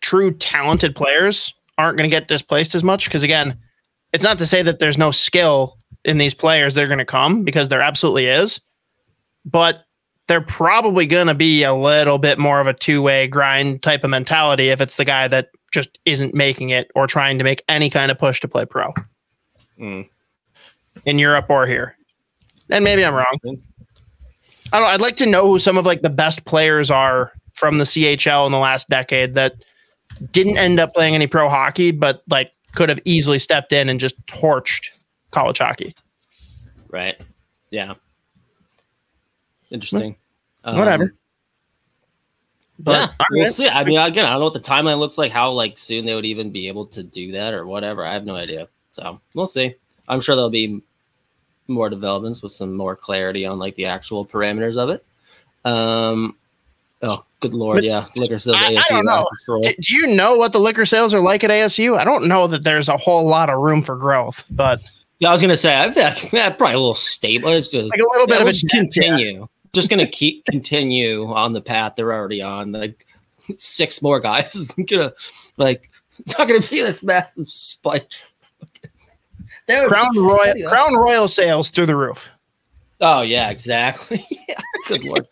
[0.00, 3.58] true talented players aren't going to get displaced as much because again,
[4.12, 7.42] it's not to say that there's no skill in these players they're going to come
[7.44, 8.60] because there absolutely is,
[9.44, 9.84] but
[10.28, 14.04] they're probably going to be a little bit more of a two way grind type
[14.04, 17.62] of mentality if it's the guy that just isn't making it or trying to make
[17.68, 18.92] any kind of push to play pro
[19.78, 20.08] Mm.
[21.04, 21.96] in Europe or here.
[22.70, 23.38] And maybe I'm wrong.
[24.72, 24.88] I don't.
[24.88, 28.46] I'd like to know who some of like the best players are from the CHL
[28.46, 29.54] in the last decade that
[30.32, 33.98] didn't end up playing any pro hockey, but like could have easily stepped in and
[34.00, 34.88] just torched
[35.30, 35.94] college hockey.
[36.88, 37.20] Right.
[37.70, 37.94] Yeah.
[39.70, 40.16] Interesting.
[40.62, 41.04] Whatever.
[41.04, 41.12] Um,
[42.78, 43.52] but Yeah, we'll right.
[43.52, 43.68] see.
[43.68, 46.14] I mean, again, I don't know what the timeline looks like, how like soon they
[46.14, 48.04] would even be able to do that or whatever.
[48.04, 48.68] I have no idea.
[48.90, 49.74] So we'll see.
[50.08, 50.82] I'm sure there'll be
[51.68, 55.04] more developments with some more clarity on like the actual parameters of it.
[55.64, 56.36] Um,
[57.02, 58.56] oh, good lord, But yeah, liquor sales.
[58.58, 59.28] I- I don't know.
[59.62, 61.98] Do, do you know what the liquor sales are like at ASU?
[61.98, 64.80] I don't know that there's a whole lot of room for growth, but
[65.18, 66.16] Yeah, I was gonna say I've had
[66.58, 67.48] probably a little stable.
[67.50, 69.46] It's just like a little bit Yeah, of a just continue.
[69.72, 72.72] Just gonna keep continue on the path they're already on.
[72.72, 73.06] Like
[73.56, 75.12] six more guys is gonna
[75.56, 78.10] like it's not gonna be this massive spike.
[79.68, 82.24] Crown Royal Crown Royal sales through the roof.
[83.00, 84.24] Oh yeah, exactly.
[84.48, 84.54] yeah,
[84.86, 85.26] good lord.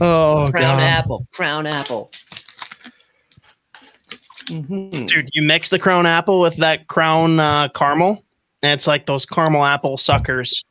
[0.00, 2.10] Oh Crown apple, crown apple.
[4.46, 5.06] Mhm.
[5.06, 5.28] dude!
[5.32, 8.24] You mix the Crown apple with that Crown uh, caramel,
[8.62, 10.64] and it's like those caramel apple suckers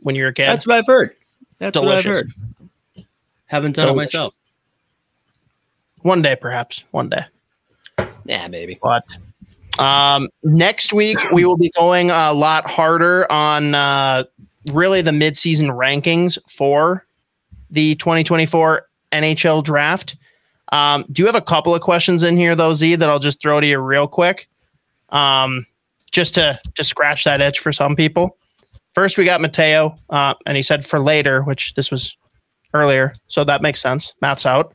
[0.00, 0.46] when you're a kid.
[0.46, 1.16] That's what I've heard.
[1.58, 2.30] That's what I've heard.
[3.46, 4.12] Haven't done Delicious.
[4.14, 4.34] it myself.
[6.02, 7.24] one day, perhaps one day.
[8.24, 8.78] Yeah, maybe.
[8.80, 9.04] But
[9.78, 14.24] um, next week we will be going a lot harder on uh,
[14.72, 17.04] really the midseason rankings for
[17.70, 20.16] the 2024 NHL draft.
[20.72, 23.40] Um, do you have a couple of questions in here though, Z, that I'll just
[23.40, 24.48] throw to you real quick,
[25.10, 25.66] um,
[26.10, 28.36] just to to scratch that itch for some people.
[28.94, 32.16] First, we got Mateo, uh, and he said for later, which this was
[32.74, 34.12] earlier, so that makes sense.
[34.20, 34.74] Maths out.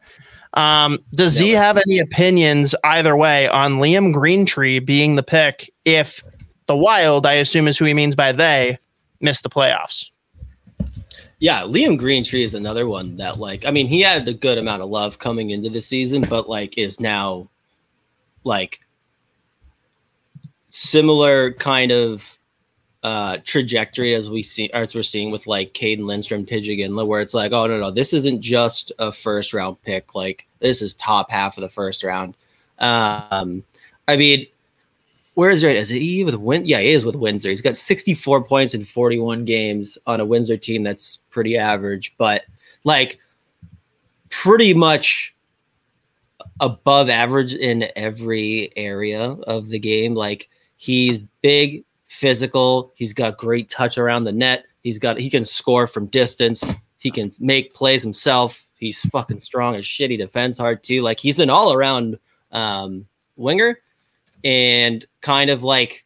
[0.53, 6.23] Um, does Z have any opinions either way on Liam Greentree being the pick if
[6.67, 8.77] the Wild, I assume is who he means by they,
[9.19, 10.09] miss the playoffs?
[11.39, 14.81] Yeah, Liam Greentree is another one that, like, I mean, he had a good amount
[14.81, 17.49] of love coming into the season, but like is now
[18.43, 18.79] like
[20.69, 22.37] similar kind of
[23.03, 27.33] uh trajectory as we see as we're seeing with like Cayden Lindstrom, Ginla, where it's
[27.33, 31.29] like, oh no, no, this isn't just a first round pick, like this is top
[31.29, 32.35] half of the first round.
[32.79, 33.63] Um,
[34.07, 34.47] I mean,
[35.35, 36.65] where is he with Win?
[36.65, 37.49] Yeah, he is with Windsor.
[37.49, 42.43] He's got 64 points in 41 games on a Windsor team that's pretty average, but
[42.83, 43.19] like
[44.29, 45.33] pretty much
[46.59, 50.13] above average in every area of the game.
[50.13, 52.91] Like he's big, physical.
[52.95, 54.65] He's got great touch around the net.
[54.83, 56.73] He's got he can score from distance.
[56.97, 58.67] He can make plays himself.
[58.75, 60.11] He's fucking strong as shit.
[60.11, 61.01] He defends hard too.
[61.01, 62.19] Like he's an all around
[62.51, 63.79] um, winger
[64.43, 66.05] and kind of like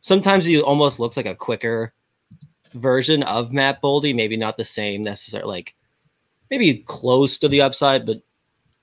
[0.00, 1.92] sometimes he almost looks like a quicker
[2.74, 4.14] version of Matt Boldy.
[4.14, 5.74] Maybe not the same necessarily, like
[6.50, 8.22] maybe close to the upside, but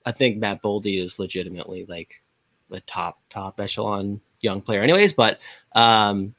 [0.06, 2.24] I think Matt Boldy is legitimately like
[2.72, 5.14] a top top echelon young player, anyways.
[5.14, 5.40] But
[5.74, 6.34] um,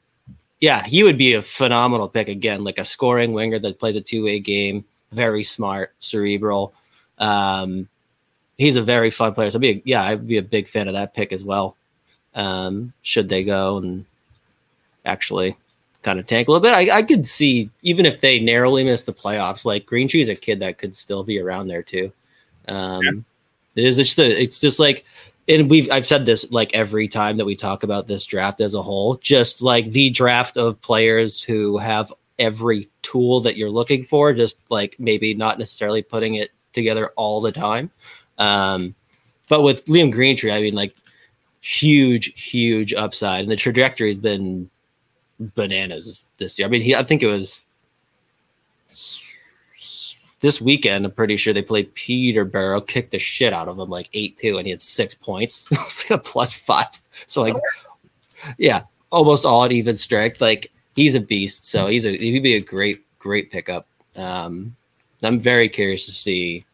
[0.59, 4.01] yeah, he would be a phenomenal pick again, like a scoring winger that plays a
[4.01, 6.73] two way game, very smart, cerebral.
[7.19, 7.87] Um,
[8.57, 9.51] he's a very fun player.
[9.51, 11.76] So, I'd be a, yeah, I'd be a big fan of that pick as well.
[12.37, 14.05] Um, should they go and
[15.05, 15.57] actually
[16.03, 19.01] kind of tank a little bit, I, I could see even if they narrowly miss
[19.01, 22.13] the playoffs, like Greentree is a kid that could still be around there too.
[22.69, 23.25] Um,
[23.75, 25.03] It is it's just a, it's just like
[25.47, 28.73] and we've I've said this like every time that we talk about this draft as
[28.73, 34.03] a whole, just like the draft of players who have every tool that you're looking
[34.03, 37.89] for, just like maybe not necessarily putting it together all the time.
[38.37, 38.95] Um,
[39.49, 40.95] but with Liam Greentree, I mean, like
[41.61, 44.69] huge, huge upside, and the trajectory has been
[45.39, 46.67] bananas this year.
[46.67, 47.65] I mean, he I think it was
[50.41, 51.05] this weekend.
[51.05, 54.57] I'm pretty sure they played Peterborough, kicked the shit out of him like eight two,
[54.57, 55.67] and he had six points.
[55.71, 57.01] it was like a plus five.
[57.27, 57.55] So like,
[58.57, 60.41] yeah, almost all at even strength.
[60.41, 61.65] Like he's a beast.
[61.65, 63.87] So he's a he'd be a great great pickup.
[64.15, 64.75] Um,
[65.23, 66.65] I'm very curious to see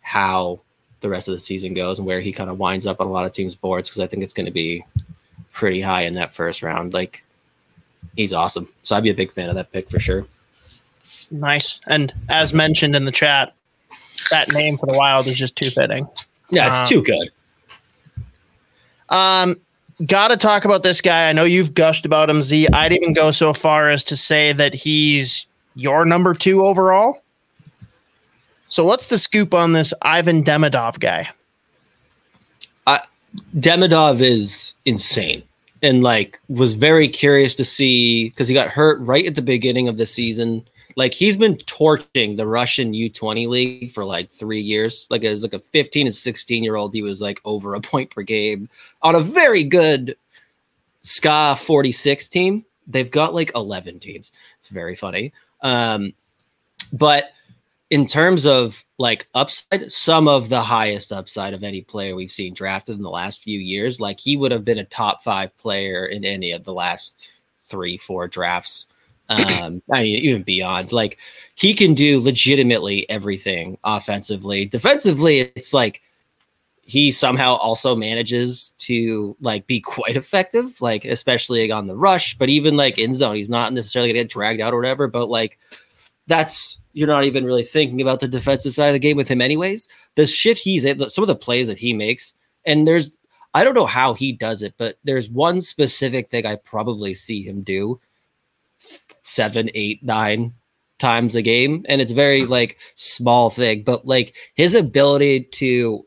[0.00, 0.60] how
[1.02, 3.10] the rest of the season goes and where he kind of winds up on a
[3.10, 4.84] lot of teams' boards because I think it's going to be
[5.52, 6.94] pretty high in that first round.
[6.94, 7.24] Like
[8.16, 10.26] he's awesome, so I'd be a big fan of that pick for sure.
[11.30, 13.54] Nice, and as mentioned in the chat,
[14.30, 16.06] that name for the Wild is just too fitting.
[16.50, 17.30] Yeah, it's um, too good.
[19.08, 19.56] Um,
[20.06, 21.28] got to talk about this guy.
[21.28, 22.68] I know you've gushed about him, Z.
[22.72, 27.21] I'd even go so far as to say that he's your number two overall.
[28.72, 31.28] So, what's the scoop on this Ivan Demidov guy?
[32.86, 33.00] Uh,
[33.58, 35.42] Demidov is insane
[35.82, 39.88] and like was very curious to see because he got hurt right at the beginning
[39.88, 40.66] of the season.
[40.96, 45.06] Like he's been torching the Russian U20 league for like three years.
[45.10, 48.08] Like as like a 15 and 16 year old, he was like over a point
[48.10, 48.70] per game
[49.02, 50.16] on a very good
[51.02, 52.64] SKA 46 team.
[52.86, 54.32] They've got like 11 teams.
[54.60, 55.34] It's very funny.
[55.60, 56.14] Um,
[56.90, 57.32] but
[57.92, 62.54] in terms of like upside, some of the highest upside of any player we've seen
[62.54, 64.00] drafted in the last few years.
[64.00, 67.98] Like he would have been a top five player in any of the last three,
[67.98, 68.86] four drafts.
[69.28, 70.90] Um, I mean, even beyond.
[70.90, 71.18] Like
[71.54, 74.64] he can do legitimately everything offensively.
[74.64, 76.00] Defensively, it's like
[76.80, 82.48] he somehow also manages to like be quite effective, like especially on the rush, but
[82.48, 85.08] even like in zone, he's not necessarily gonna get dragged out or whatever.
[85.08, 85.58] But like
[86.26, 89.40] that's you're not even really thinking about the defensive side of the game with him,
[89.40, 89.88] anyways.
[90.14, 93.16] The shit he's some of the plays that he makes, and there's
[93.54, 97.42] I don't know how he does it, but there's one specific thing I probably see
[97.42, 98.00] him do
[99.22, 100.54] seven, eight, nine
[100.98, 106.06] times a game, and it's very like small thing, but like his ability to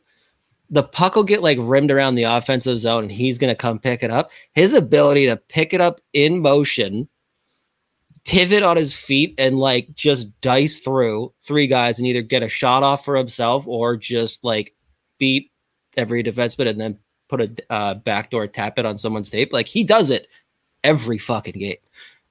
[0.69, 3.78] the puck will get like rimmed around the offensive zone and he's going to come
[3.78, 4.32] pick it up.
[4.54, 7.08] His ability to pick it up in motion
[8.26, 12.50] pivot on his feet and like just dice through three guys and either get a
[12.50, 14.74] shot off for himself or just like
[15.20, 15.52] beat
[15.96, 19.54] every defenseman and then put a uh, backdoor tap it on someone's tape.
[19.54, 20.28] Like he does it
[20.84, 21.78] every fucking game.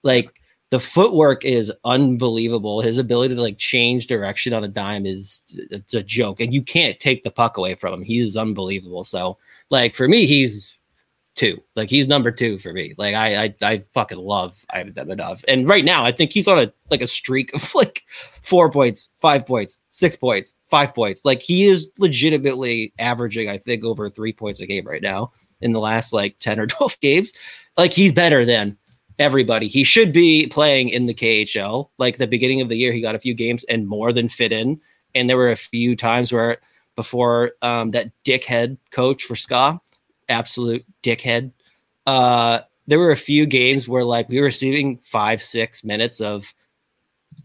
[0.03, 2.81] Like the footwork is unbelievable.
[2.81, 6.63] His ability to like change direction on a dime is it's a joke, and you
[6.63, 8.03] can't take the puck away from him.
[8.03, 9.05] He's unbelievable.
[9.05, 9.39] So,
[9.71, 10.77] like for me, he's
[11.35, 11.62] two.
[11.77, 12.94] Like he's number two for me.
[12.97, 15.44] Like I I, I fucking love Ivan Demidov.
[15.49, 18.03] And right now I think he's on a like a streak of like
[18.42, 21.25] four points, five points, six points, five points.
[21.25, 25.73] Like he is legitimately averaging, I think, over three points a game right now in
[25.73, 27.33] the last like 10 or 12 games.
[27.77, 28.77] Like he's better than
[29.18, 29.68] everybody.
[29.68, 31.90] He should be playing in the KHL.
[31.99, 34.53] Like the beginning of the year, he got a few games and more than fit
[34.53, 34.81] in.
[35.14, 36.59] And there were a few times where
[36.97, 39.81] before um, that dickhead coach for SKA
[40.29, 41.53] absolute dickhead.
[42.07, 46.53] Uh, there were a few games where like we were receiving five, six minutes of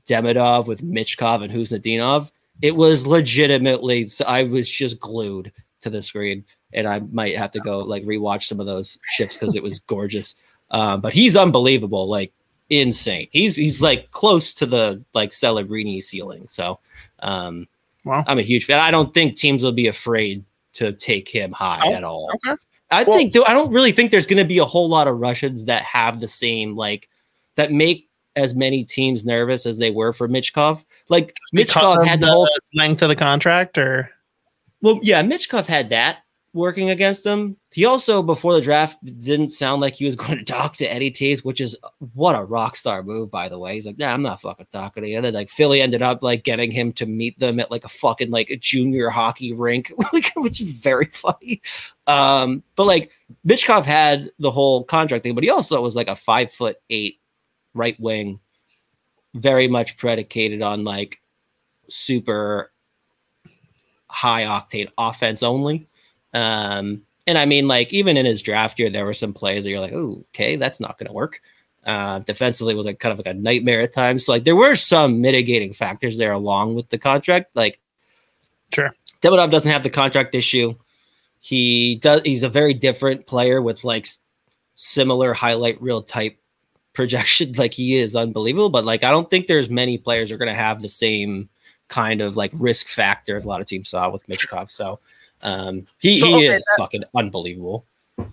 [0.07, 2.31] Demidov with Michkov and Khusnutdinov.
[2.61, 7.51] It was legitimately, so I was just glued to the screen, and I might have
[7.51, 10.35] to go like rewatch some of those shifts because it was gorgeous.
[10.71, 12.33] Um, but he's unbelievable, like
[12.69, 13.27] insane.
[13.31, 16.47] He's he's like close to the like Celebrini ceiling.
[16.47, 16.79] So,
[17.19, 17.67] um,
[18.03, 18.23] wow.
[18.27, 18.79] I'm a huge fan.
[18.79, 22.29] I don't think teams will be afraid to take him high oh, at all.
[22.35, 22.55] Okay.
[22.91, 25.17] I well, think I don't really think there's going to be a whole lot of
[25.19, 27.09] Russians that have the same like
[27.55, 30.83] that make as many teams nervous as they were for Michkov.
[31.07, 34.09] Like Michkov had the, the whole length of the contract, or
[34.81, 36.19] well, yeah, Michkov had that,
[36.53, 37.55] working against him.
[37.71, 41.11] He also, before the draft, didn't sound like he was going to talk to Eddie
[41.11, 41.75] Toews, which is
[42.13, 43.75] what a rock star move, by the way.
[43.75, 45.17] He's like, nah, I'm not fucking talking to you.
[45.17, 47.89] And then like Philly ended up like getting him to meet them at like a
[47.89, 49.91] fucking like a junior hockey rink,
[50.35, 51.61] which is very funny.
[52.07, 53.11] Um, but like
[53.45, 57.19] Michkov had the whole contract thing, but he also was like a five foot eight
[57.73, 58.39] right wing,
[59.35, 61.21] very much predicated on like
[61.87, 62.71] super
[64.09, 65.87] high octane offense only.
[66.33, 69.69] Um, and I mean, like even in his draft year, there were some plays that
[69.69, 71.41] you're like, oh, okay, that's not going to work.
[71.85, 74.25] Uh, defensively was like kind of like a nightmare at times.
[74.25, 77.55] So like there were some mitigating factors there along with the contract.
[77.55, 77.79] Like,
[78.73, 80.73] sure, Demidov doesn't have the contract issue.
[81.39, 82.21] He does.
[82.23, 84.07] He's a very different player with like
[84.75, 86.37] similar highlight reel type
[86.93, 87.53] projection.
[87.53, 90.55] Like he is unbelievable, but like I don't think there's many players are going to
[90.55, 91.49] have the same
[91.89, 94.71] kind of like risk factor as a lot of teams saw with Michkov.
[94.71, 94.99] So
[95.41, 97.85] um, he, so, he okay, is that, fucking unbelievable.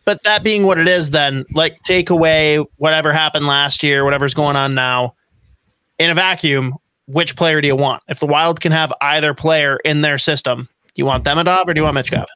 [0.04, 4.34] But that being what it is, then like take away whatever happened last year, whatever's
[4.34, 5.14] going on now.
[5.98, 6.74] In a vacuum,
[7.06, 8.02] which player do you want?
[8.08, 11.74] If the Wild can have either player in their system, do you want Demidov or
[11.74, 12.26] do you want Michkov?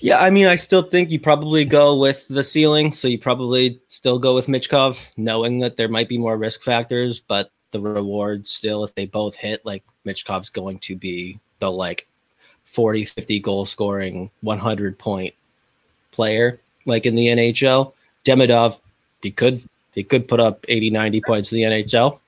[0.00, 2.92] Yeah, I mean, I still think you probably go with the ceiling.
[2.92, 7.20] So you probably still go with Michkov, knowing that there might be more risk factors,
[7.20, 12.06] but the reward still, if they both hit, like Michkov's going to be the like
[12.64, 15.34] 40, 50 goal scoring, 100 point
[16.10, 17.92] player like in the NHL.
[18.24, 18.80] Demidov,
[19.22, 19.62] he could
[19.92, 22.18] he could put up 80, 90 points in the NHL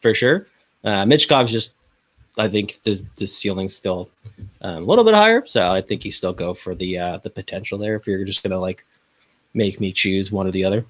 [0.00, 0.46] for sure.
[0.84, 1.72] Uh, Michkov's just,
[2.38, 4.08] I think the the ceiling's still
[4.62, 7.30] um, a little bit higher, so I think you still go for the uh, the
[7.30, 8.84] potential there if you're just gonna like
[9.52, 10.86] make me choose one or the other.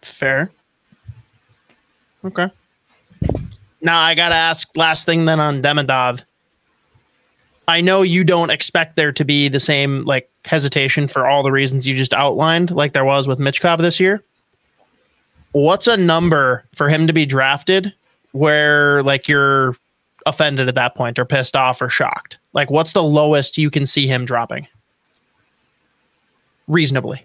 [0.00, 0.50] Fair.
[2.24, 2.48] Okay.
[3.80, 6.22] Now I gotta ask last thing then on Demidov.
[7.68, 11.52] I know you don't expect there to be the same like hesitation for all the
[11.52, 14.22] reasons you just outlined, like there was with Michkov this year.
[15.52, 17.92] What's a number for him to be drafted
[18.32, 19.76] where like you're
[20.26, 22.38] offended at that point or pissed off or shocked?
[22.52, 24.66] Like what's the lowest you can see him dropping?
[26.68, 27.24] Reasonably.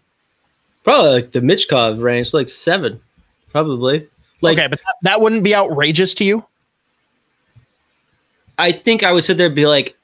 [0.83, 2.99] Probably like the Michkov range, like seven,
[3.49, 4.07] probably.
[4.41, 6.45] Like, okay, but that, that wouldn't be outrageous to you.
[8.57, 9.95] I think I would sit there and be like,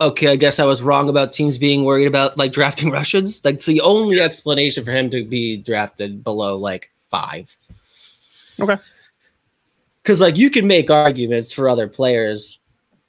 [0.00, 3.40] okay, I guess I was wrong about teams being worried about like drafting Russians.
[3.44, 7.56] Like, it's the only explanation for him to be drafted below like five.
[8.60, 8.76] Okay.
[10.02, 12.58] Because like you can make arguments for other players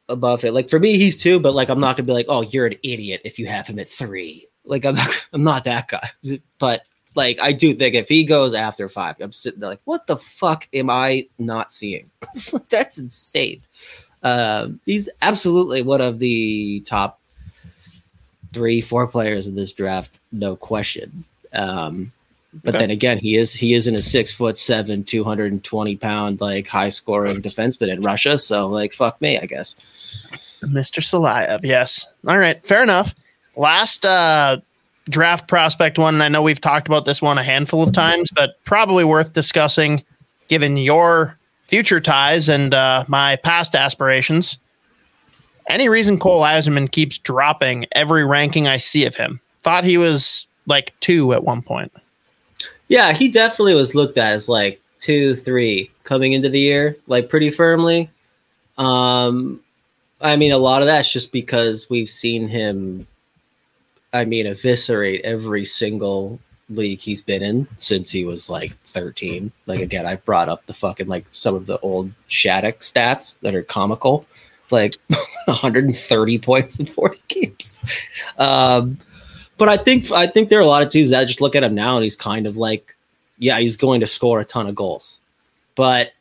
[0.09, 0.53] above it.
[0.53, 2.75] Like for me, he's two, but like I'm not gonna be like, oh, you're an
[2.84, 4.47] idiot if you have him at three.
[4.65, 6.09] Like I'm not, I'm not that guy.
[6.59, 6.84] But
[7.16, 10.18] like I do think if he goes after five, I'm sitting there like, what the
[10.18, 12.10] fuck am I not seeing?
[12.70, 13.62] That's insane.
[14.22, 17.20] Uh, he's absolutely one of the top
[18.53, 21.24] three, four players in this draft, no question.
[21.53, 22.12] Um,
[22.64, 22.80] but okay.
[22.80, 26.41] then again, he is he isn't a six foot seven, two hundred and twenty pound
[26.41, 28.38] like high scoring defenseman in Russia.
[28.38, 29.76] So like fuck me, I guess.
[30.64, 31.01] Mr.
[31.01, 32.07] Silayev, yes.
[32.28, 33.14] All right, fair enough.
[33.55, 34.57] Last uh
[35.10, 36.22] draft prospect one.
[36.22, 40.03] I know we've talked about this one a handful of times, but probably worth discussing
[40.47, 41.38] given your
[41.68, 44.57] future ties and uh, my past aspirations.
[45.68, 49.39] Any reason Cole Eiserman keeps dropping every ranking I see of him?
[49.62, 51.91] Thought he was like two at one point.
[52.88, 57.30] Yeah, he definitely was looked at as like two, three coming into the year, like
[57.30, 58.10] pretty firmly.
[58.80, 59.62] Um,
[60.22, 63.05] I mean, a lot of that's just because we've seen him,
[64.14, 66.39] I mean, eviscerate every single
[66.70, 69.51] league he's been in since he was like 13.
[69.66, 73.55] Like again, I brought up the fucking like some of the old Shattuck stats that
[73.55, 74.26] are comical,
[74.72, 74.95] like
[75.45, 77.82] 130 points in 40 games.
[78.38, 78.99] Um,
[79.57, 81.64] but I think I think there are a lot of teams that just look at
[81.64, 82.95] him now and he's kind of like,
[83.38, 85.20] yeah, he's going to score a ton of goals,
[85.76, 86.14] but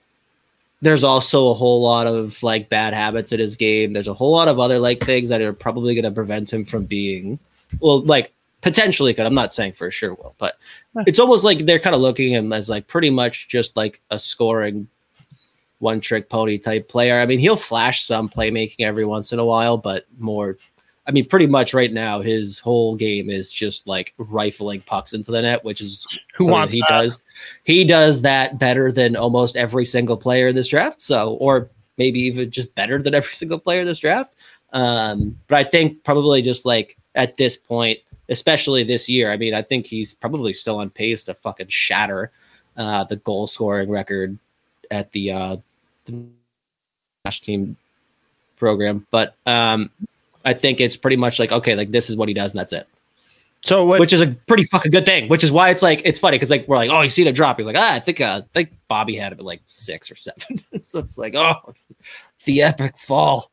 [0.81, 3.93] there's also a whole lot of like bad habits in his game.
[3.93, 6.65] There's a whole lot of other like things that are probably going to prevent him
[6.65, 7.39] from being
[7.81, 9.27] well, like potentially could.
[9.27, 10.57] I'm not saying for sure will, but
[11.07, 14.01] it's almost like they're kind of looking at him as like pretty much just like
[14.11, 14.89] a scoring
[15.79, 17.21] one trick pony type player.
[17.21, 20.57] I mean, he'll flash some playmaking every once in a while, but more.
[21.07, 25.31] I mean, pretty much right now, his whole game is just like rifling pucks into
[25.31, 26.91] the net, which is who wants he that?
[26.91, 27.19] does.
[27.65, 31.01] He does that better than almost every single player in this draft.
[31.01, 34.35] So, or maybe even just better than every single player in this draft.
[34.75, 37.99] Um, but I think probably just like at this point,
[38.31, 39.31] especially this year.
[39.31, 42.31] I mean, I think he's probably still on pace to fucking shatter
[42.79, 44.39] uh, the goal scoring record
[44.91, 45.57] at the uh,
[47.25, 47.77] national team
[48.57, 49.07] program.
[49.11, 49.91] But um,
[50.45, 52.73] I think it's pretty much like okay, like this is what he does, and that's
[52.73, 52.89] it.
[53.65, 55.29] So, what, which is a pretty fucking good thing.
[55.29, 57.33] Which is why it's like it's funny because like we're like, oh, you see the
[57.33, 57.57] drop.
[57.57, 60.15] He's like, ah, I think uh, I think Bobby had it at like six or
[60.15, 60.63] seven.
[60.83, 61.87] so it's like, oh, it's
[62.45, 63.51] the epic fall.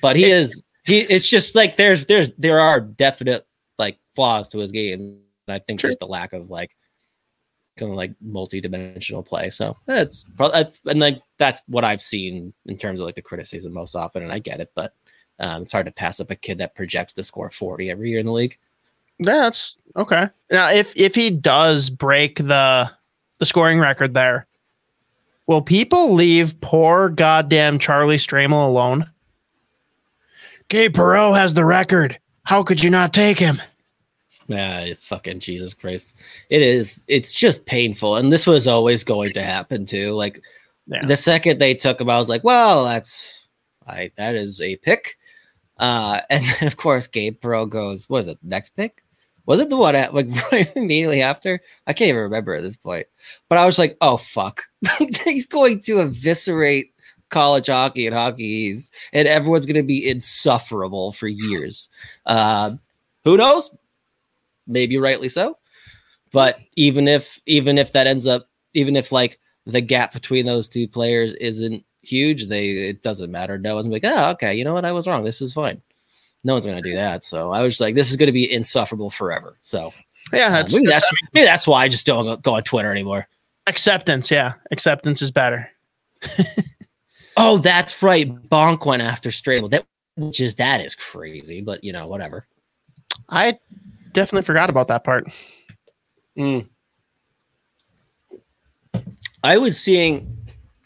[0.00, 1.00] But he is he.
[1.00, 3.46] It's just like there's there's there are definite
[3.78, 5.18] like flaws to his game.
[5.46, 5.90] And I think sure.
[5.90, 6.76] just the lack of like
[7.78, 9.50] kind of like multi-dimensional play.
[9.50, 13.72] So that's that's and like that's what I've seen in terms of like the criticism
[13.72, 14.94] most often, and I get it, but
[15.40, 18.20] um, it's hard to pass up a kid that projects to score 40 every year
[18.20, 18.58] in the league.
[19.18, 20.28] Yeah, that's okay.
[20.50, 22.90] Now if if he does break the
[23.38, 24.46] the scoring record there,
[25.46, 29.06] will people leave poor goddamn Charlie Stramel alone?
[30.72, 32.18] Gabe Perreault has the record.
[32.44, 33.60] How could you not take him?
[34.50, 36.18] Ah, fucking Jesus Christ.
[36.48, 37.04] It is.
[37.08, 38.16] It's just painful.
[38.16, 40.14] And this was always going to happen too.
[40.14, 40.42] Like
[40.86, 41.04] yeah.
[41.04, 43.46] the second they took him, I was like, well, that's
[43.86, 45.18] I that is a pick.
[45.76, 49.04] Uh, and then of course Gabe Perreault goes, what is it, next pick?
[49.44, 51.60] Was it the one at like right immediately after?
[51.86, 53.08] I can't even remember at this point.
[53.50, 54.62] But I was like, oh fuck.
[55.26, 56.91] He's going to eviscerate
[57.32, 61.88] college hockey and hockey is, and everyone's going to be insufferable for years.
[62.26, 62.76] Uh,
[63.24, 63.74] who knows?
[64.68, 65.58] maybe rightly so.
[66.30, 70.68] But even if even if that ends up even if like the gap between those
[70.68, 73.58] two players isn't huge, they it doesn't matter.
[73.58, 74.84] No one's like, oh, okay, you know what?
[74.84, 75.24] I was wrong.
[75.24, 75.82] This is fine.
[76.44, 77.24] No one's gonna do that.
[77.24, 79.58] So I was like, this is gonna be insufferable forever.
[79.62, 79.92] So
[80.32, 83.26] Yeah, that's, maybe that's- maybe that's why I just don't go on Twitter anymore.
[83.66, 84.30] acceptance.
[84.30, 85.68] Yeah, acceptance is better.
[87.36, 88.28] Oh, that's right.
[88.48, 89.70] Bonk went after Stramel.
[89.70, 92.46] That which is that is crazy, but you know, whatever.
[93.28, 93.58] I
[94.12, 95.26] definitely forgot about that part.
[99.44, 100.36] I was seeing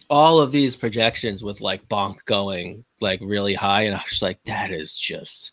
[0.09, 4.42] all of these projections with like Bonk going like really high, and I was like,
[4.44, 5.53] that is just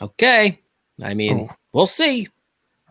[0.00, 0.58] okay.
[1.02, 1.54] I mean, Oh.
[1.72, 2.28] we'll see.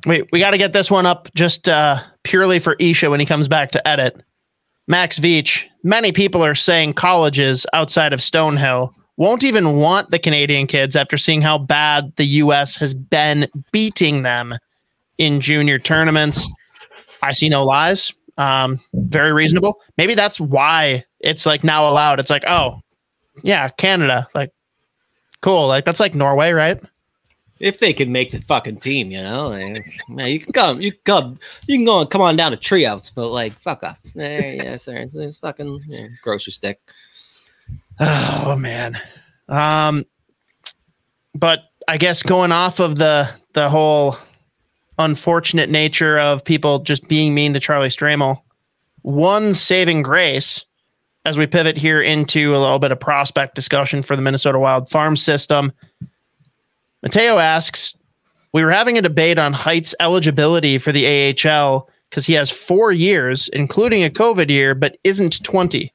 [0.06, 3.26] Wait, we got to get this one up just uh, purely for Isha when he
[3.26, 4.24] comes back to edit.
[4.90, 10.66] Max Veach, many people are saying colleges outside of Stonehill won't even want the Canadian
[10.66, 12.76] kids after seeing how bad the U.S.
[12.78, 14.56] has been beating them
[15.20, 16.48] in junior tournaments.
[17.22, 18.12] I see no lies.
[18.40, 19.80] Um, very reasonable.
[19.98, 22.20] Maybe that's why it's like now allowed.
[22.20, 22.80] It's like, oh,
[23.44, 24.52] yeah, Canada, like,
[25.42, 25.68] cool.
[25.68, 26.82] Like, that's like Norway, right?
[27.60, 30.92] If they can make the fucking team, you know, like, man, you can come, you
[30.94, 34.00] can come, you can go and come on down to treeouts, but like, fuck off.
[34.18, 36.80] Eh, yeah, sir, it's, it's fucking yeah, grocery stick.
[38.02, 38.98] Oh man.
[39.50, 40.06] Um
[41.36, 44.16] but I guess going off of the the whole
[45.00, 48.42] unfortunate nature of people just being mean to Charlie Stramel,
[49.02, 50.66] one saving grace
[51.26, 54.90] as we pivot here into a little bit of prospect discussion for the Minnesota Wild
[54.90, 55.72] farm system.
[57.04, 57.96] Mateo asks,
[58.52, 61.06] we were having a debate on Heidt's eligibility for the
[61.46, 65.92] AHL because he has four years, including a COVID year, but isn't 20.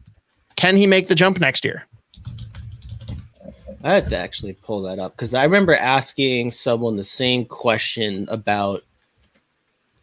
[0.57, 1.85] Can he make the jump next year?
[3.83, 8.27] I had to actually pull that up because I remember asking someone the same question
[8.31, 8.83] about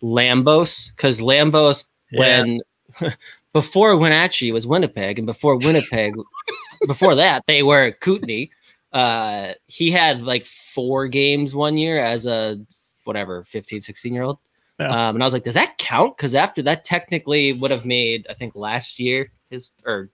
[0.03, 2.61] Lambos because Lambos when
[3.53, 6.13] before Wenatchee was Winnipeg and before Winnipeg
[6.85, 8.49] before that they were Kootenay.
[8.93, 12.59] Uh, he had like four games one year as a
[13.03, 14.37] whatever 15, 16 year old.
[14.79, 14.87] Yeah.
[14.87, 16.17] Um, and I was like, does that count?
[16.17, 20.09] Because after that, technically would have made I think last year his or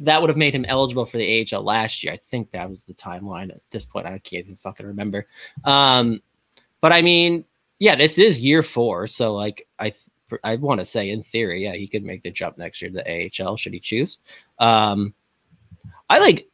[0.00, 2.12] that would have made him eligible for the AHL last year.
[2.12, 4.06] I think that was the timeline at this point.
[4.06, 5.26] I can't even fucking remember.
[5.64, 6.22] Um,
[6.80, 7.44] but I mean,
[7.78, 9.92] yeah, this is year four, so like I
[10.44, 12.96] I want to say in theory, yeah, he could make the jump next year to
[12.96, 14.18] the AHL should he choose.
[14.58, 15.14] Um,
[16.08, 16.47] I like.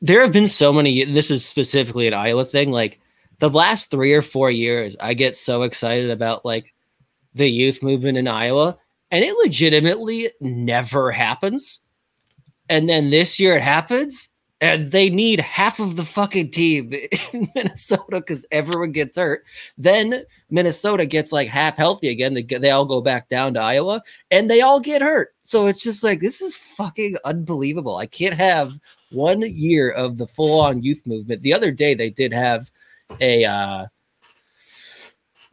[0.00, 1.04] There have been so many.
[1.04, 2.70] This is specifically an Iowa thing.
[2.70, 3.00] Like
[3.38, 6.74] the last three or four years, I get so excited about like
[7.34, 8.78] the youth movement in Iowa,
[9.10, 11.80] and it legitimately never happens.
[12.68, 14.28] And then this year it happens,
[14.60, 16.92] and they need half of the fucking team
[17.32, 19.44] in Minnesota because everyone gets hurt.
[19.78, 22.34] Then Minnesota gets like half healthy again.
[22.34, 25.34] They, they all go back down to Iowa, and they all get hurt.
[25.42, 27.96] So it's just like this is fucking unbelievable.
[27.96, 28.78] I can't have
[29.10, 31.42] one year of the full on youth movement.
[31.42, 32.70] The other day they did have
[33.20, 33.86] a uh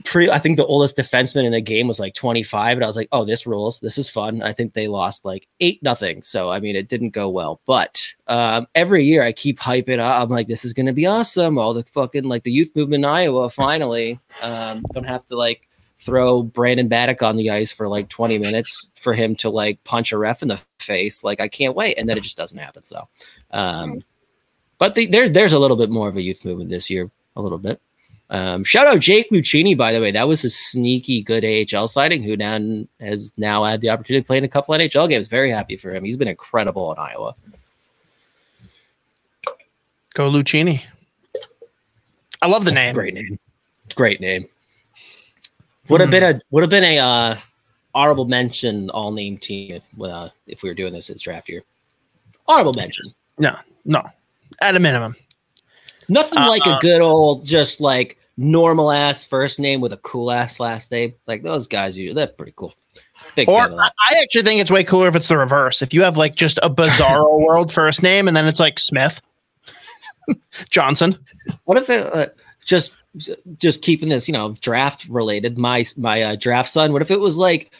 [0.03, 2.95] pretty I think the oldest defenseman in the game was like 25 and I was
[2.95, 3.79] like, "Oh, this rules.
[3.79, 6.21] This is fun." I think they lost like 8 nothing.
[6.21, 7.61] So, I mean, it didn't go well.
[7.65, 10.21] But um every year I keep hyping up.
[10.21, 13.03] I'm like, "This is going to be awesome." All the fucking like the youth movement
[13.05, 15.67] in Iowa finally um don't have to like
[15.99, 20.11] throw Brandon Baddock on the ice for like 20 minutes for him to like punch
[20.11, 21.23] a ref in the face.
[21.23, 22.83] Like I can't wait and then it just doesn't happen.
[22.85, 23.07] So,
[23.51, 24.03] um
[24.77, 27.41] but the, there there's a little bit more of a youth movement this year, a
[27.41, 27.81] little bit.
[28.29, 30.11] Um, shout out Jake Lucchini, by the way.
[30.11, 32.59] That was a sneaky good AHL signing who now
[32.99, 35.27] has now had the opportunity to play in a couple NHL games.
[35.27, 36.03] Very happy for him.
[36.03, 37.35] He's been incredible in Iowa.
[40.13, 40.81] Go Lucchini.
[42.41, 42.93] I love the name.
[42.93, 43.39] Great name.
[43.95, 44.47] Great name.
[45.89, 47.37] Would have been a would have been a uh,
[47.93, 51.63] honorable mention all name team if uh, if we were doing this as draft year.
[52.47, 53.03] Honorable mention.
[53.37, 53.55] No,
[53.85, 54.03] no.
[54.61, 55.15] At a minimum.
[56.07, 56.79] Nothing like a Uh-uh.
[56.79, 61.13] good old just like normal ass first name with a cool ass last name.
[61.27, 62.73] Like those guys, you they're pretty cool.
[63.35, 63.93] Big Or that.
[64.09, 65.81] I actually think it's way cooler if it's the reverse.
[65.81, 69.19] If you have like just a bizarro world first name and then it's like Smith,
[70.69, 71.17] Johnson.
[71.65, 72.27] What if it uh,
[72.63, 72.95] just
[73.57, 75.57] just keeping this, you know, draft related?
[75.57, 76.93] My my uh, draft son.
[76.93, 77.73] What if it was like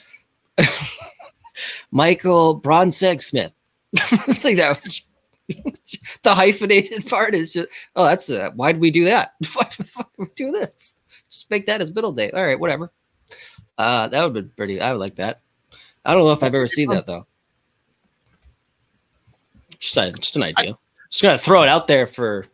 [1.92, 3.54] Michael Bronseg Smith?
[4.44, 4.82] like that.
[4.84, 5.04] Was,
[6.24, 9.34] the hyphenated part is just oh, that's uh, why did we do that?
[9.54, 10.96] Why the fuck we do this?
[11.30, 12.32] Just make that his middle name.
[12.34, 12.92] All right, whatever.
[13.78, 14.82] Uh, that would be pretty.
[14.82, 15.42] I would like that.
[16.04, 17.26] I don't know if I've ever seen that though.
[19.80, 20.78] Just, a, just an idea.
[21.10, 22.46] just gonna throw it out there for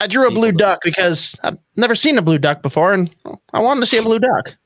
[0.00, 3.14] I drew a blue duck because I've never seen a blue duck before and
[3.52, 4.56] I wanted to see a blue duck.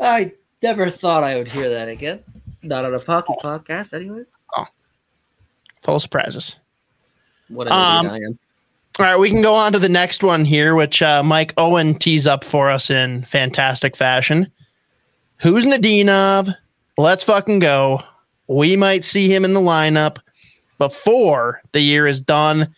[0.00, 0.32] I
[0.62, 2.22] never thought I would hear that again.
[2.62, 4.22] Not on a Pocky podcast, anyway.
[4.56, 4.66] Oh,
[5.82, 6.56] Full of surprises.
[7.48, 8.38] What an Um, I am.
[8.98, 11.98] All right, we can go on to the next one here, which uh, Mike Owen
[11.98, 14.50] tees up for us in fantastic fashion.
[15.40, 16.54] Khusnutdinov?
[16.96, 18.02] Let's fucking go.
[18.46, 20.18] We might see him in the lineup
[20.78, 22.74] before the year is done.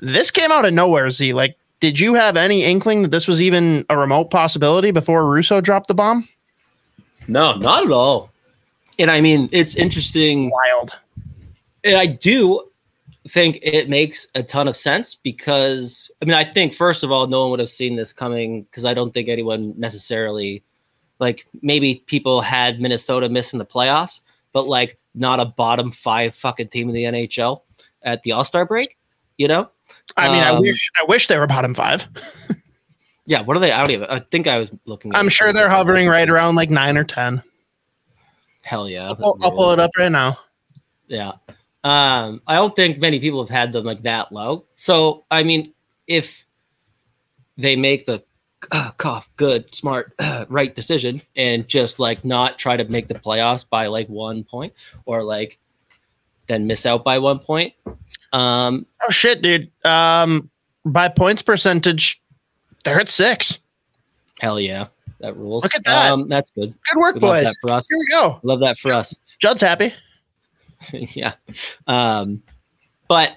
[0.00, 1.32] This came out of nowhere, Z.
[1.32, 5.60] Like, did you have any inkling that this was even a remote possibility before Russo
[5.60, 6.28] dropped the bomb?
[7.28, 8.30] No, not at all.
[8.98, 10.50] And I mean, it's interesting.
[10.50, 10.92] Wild.
[11.84, 12.62] And I do
[13.28, 17.26] think it makes a ton of sense because I mean, I think first of all,
[17.26, 20.62] no one would have seen this coming because I don't think anyone necessarily
[21.18, 24.20] like maybe people had Minnesota missing the playoffs,
[24.52, 27.62] but like not a bottom five fucking team in the NHL
[28.02, 28.96] at the All Star break.
[29.38, 29.70] You know?
[30.16, 32.06] I mean, I Um, wish I wish they were bottom five.
[33.28, 33.42] Yeah.
[33.42, 33.72] What are they?
[33.72, 34.06] I don't even.
[34.08, 35.12] I think I was looking.
[35.12, 37.42] at I'm sure they're hovering right around like nine or ten.
[38.62, 39.08] Hell yeah!
[39.08, 40.38] I'll, pull- I'll pull it up right now.
[41.08, 41.32] Yeah.
[41.82, 44.66] Um, I don't think many people have had them like that low.
[44.76, 45.74] So, I mean,
[46.06, 46.46] if
[47.58, 48.22] they make the
[48.70, 50.12] uh, cough, good, smart,
[50.48, 54.72] right decision and just like not try to make the playoffs by like one point
[55.04, 55.58] or like
[56.46, 57.74] then miss out by one point.
[58.32, 59.70] Um, Oh shit, dude.
[59.84, 60.50] Um,
[60.84, 62.20] by points percentage,
[62.84, 63.58] they're at six.
[64.40, 64.86] hell yeah,
[65.20, 65.62] that rules.
[65.64, 66.10] Look at that.
[66.12, 66.74] Um, that's good.
[66.92, 67.44] Good work, We love boys.
[67.44, 67.86] that for us.
[67.88, 68.38] Here we go.
[68.42, 69.14] Love that for us.
[69.40, 69.92] Judd's happy.
[70.92, 71.34] yeah.
[71.86, 72.42] Um,
[73.08, 73.32] but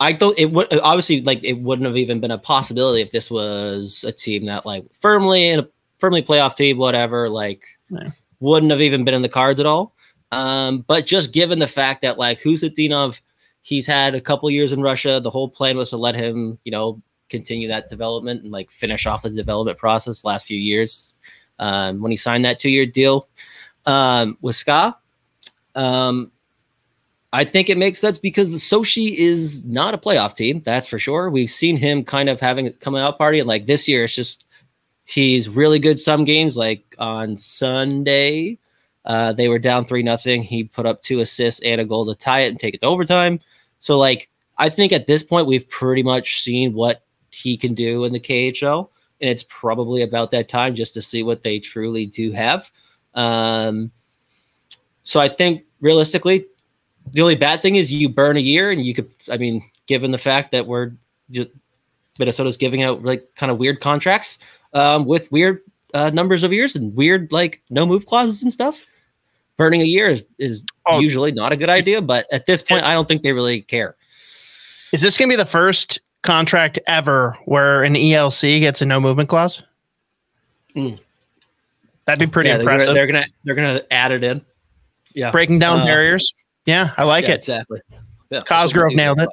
[0.00, 0.38] I don't.
[0.38, 4.12] It would obviously like it wouldn't have even been a possibility if this was a
[4.12, 5.68] team that like firmly in a
[5.98, 7.28] firmly playoff team, whatever.
[7.30, 8.10] Like Yeah.
[8.40, 9.94] wouldn't have even been in the cards at all.
[10.32, 13.20] Um, but just given the fact that like Khusnutdinov,
[13.62, 15.20] he's had a couple years in Russia.
[15.20, 19.06] The whole plan was to let him, you know, continue that development and like finish
[19.06, 21.16] off the development process last few years.
[21.58, 23.28] Um, when he signed that two year deal
[23.86, 24.96] um, with Ska.
[25.74, 26.30] Um,
[27.32, 30.98] I think it makes sense because the Sochi is not a playoff team, that's for
[30.98, 31.28] sure.
[31.28, 34.14] We've seen him kind of having a coming out party, and like this year, it's
[34.14, 34.44] just
[35.04, 36.56] he's really good some games.
[36.56, 38.58] Like on Sunday,
[39.06, 40.42] uh, they were down three nothing.
[40.42, 42.86] He put up two assists and a goal to tie it and take it to
[42.86, 43.40] overtime.
[43.78, 44.28] So like
[44.58, 48.20] I think at this point we've pretty much seen what he can do in the
[48.20, 48.88] KHL,
[49.20, 52.70] and it's probably about that time just to see what they truly do have.
[53.14, 53.90] Um,
[55.02, 56.46] so I think realistically,
[57.12, 59.10] the only bad thing is you burn a year, and you could.
[59.30, 60.92] I mean, given the fact that we're
[61.30, 61.50] just,
[62.18, 64.38] Minnesota's giving out like kind of weird contracts
[64.72, 65.60] um, with weird
[65.94, 68.84] uh, numbers of years and weird like no move clauses and stuff.
[69.56, 70.98] Burning a year is, is Oh.
[71.00, 73.96] usually not a good idea, but at this point, I don't think they really care.
[74.92, 79.00] Is this going to be the first contract ever where an ELC gets a no
[79.00, 79.62] movement clause?
[80.76, 80.98] Mm.
[82.04, 82.86] That'd be pretty yeah, they're impressive.
[82.86, 84.44] gonna, they're gonna they're gonna add it in.
[85.14, 86.34] Yeah, Breaking down Uh, barriers.
[86.66, 87.36] Yeah, I like yeah, it.
[87.36, 87.80] exactly.
[88.30, 89.28] Yeah, Cosgrove nailed it.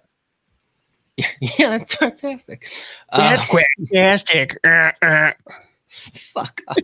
[1.59, 2.65] Yeah, that's fantastic.
[3.11, 3.59] That's Uh,
[3.91, 4.57] fantastic.
[4.63, 5.31] Uh, uh.
[5.89, 6.77] fuck off.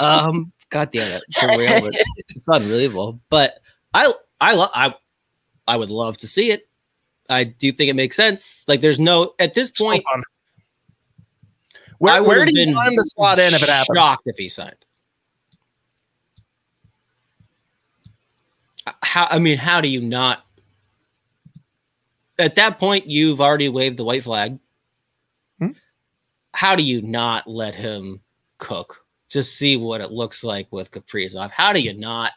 [0.00, 1.90] um god damn it for real
[2.30, 3.20] it's unbelievable.
[3.28, 3.60] But
[3.94, 4.92] i i love i
[5.68, 6.68] i would love to see it.
[7.28, 8.64] I do think it makes sense.
[8.66, 10.02] Like there's no at this point
[11.98, 13.96] Where, where do you want him to slot in if it happens?
[13.96, 14.74] shocked if he signed.
[19.02, 20.44] How i mean how do you not?
[22.38, 24.58] At that point you've already waved the white flag.
[25.58, 25.68] Hmm?
[26.54, 28.20] how do you not let him
[28.58, 31.50] cook just see what it looks like with Kaprizov.
[31.50, 32.32] how do you not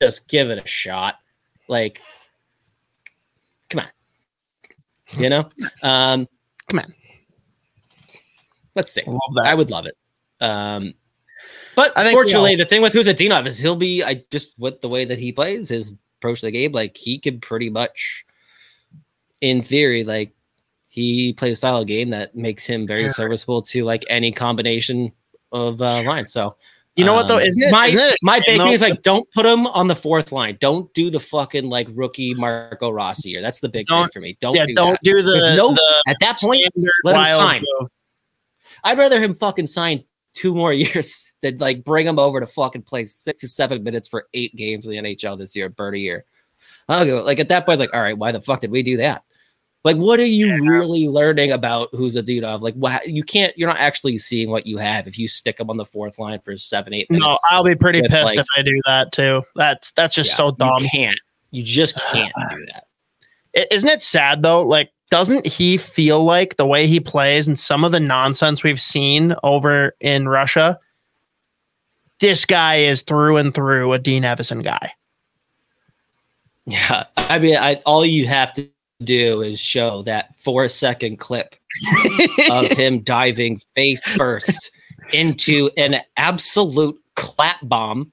[0.00, 1.16] just give it a shot
[1.68, 2.00] like
[3.68, 3.86] come on
[5.22, 5.48] you know
[5.82, 6.28] um
[6.68, 6.94] Come on.
[8.74, 9.44] let's see that.
[9.46, 9.96] I would love it.
[10.40, 10.92] Um,
[11.74, 14.80] but I think fortunately, all- the thing with Khusnutdinov is he'll be I just with
[14.82, 18.26] the way that he plays, his approach to the game, like he could pretty much,
[19.40, 20.32] in theory, like
[20.88, 23.08] he plays a style of game that makes him very Yeah.
[23.08, 25.12] serviceable to like any combination
[25.52, 26.32] of uh, lines.
[26.32, 26.56] So
[26.96, 27.36] you know what though?
[27.36, 27.70] um, Isn't it?
[27.70, 30.58] my isn't it my big thing is like don't put him on the fourth line.
[30.60, 33.40] Don't do the fucking like rookie Marco Rossi here.
[33.40, 34.36] That's the big thing for me.
[34.40, 35.02] Don't yeah, do don't that.
[35.04, 36.62] do the, There's no- the At that point,
[37.04, 37.62] let him sign.
[37.80, 37.88] move.
[38.84, 42.82] I'd rather him fucking sign two more years than like bring him over to fucking
[42.82, 45.98] play six or seven minutes for eight games in the NHL this year, bird a
[45.98, 46.24] year.
[46.88, 48.82] I'll go like at that point, it's like, all right, why the fuck did we
[48.82, 49.22] do that?
[49.84, 52.60] Like, what are you really learning about Khusnutdinov?
[52.60, 55.70] Like, wha- you can't, you're not actually seeing what you have if you stick him
[55.70, 57.26] on the fourth line for seven, eight minutes.
[57.28, 59.42] No, I'll be pretty pissed like- if I do that too.
[59.54, 60.82] That's that's just Yeah, so dumb.
[60.82, 61.20] You can't.
[61.52, 63.72] You just can't do that.
[63.74, 64.62] Isn't it sad though?
[64.62, 68.80] Like, doesn't he feel like the way he plays and some of the nonsense we've
[68.80, 70.78] seen over in Russia?
[72.20, 74.90] this guy is through and through a Dean Evason guy.
[76.66, 78.68] Yeah, I mean, I all you have to
[79.02, 81.54] do is show that four second clip
[82.50, 84.72] of him diving face first
[85.12, 88.12] into an absolute clap bomb,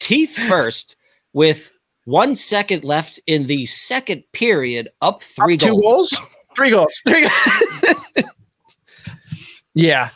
[0.00, 0.96] teeth first,
[1.32, 1.70] with
[2.04, 6.12] one second left in the second period, up three Up two goals.
[6.12, 6.18] goals,
[6.56, 7.22] three goals, three.
[7.22, 8.24] Goals.
[9.74, 10.10] yeah,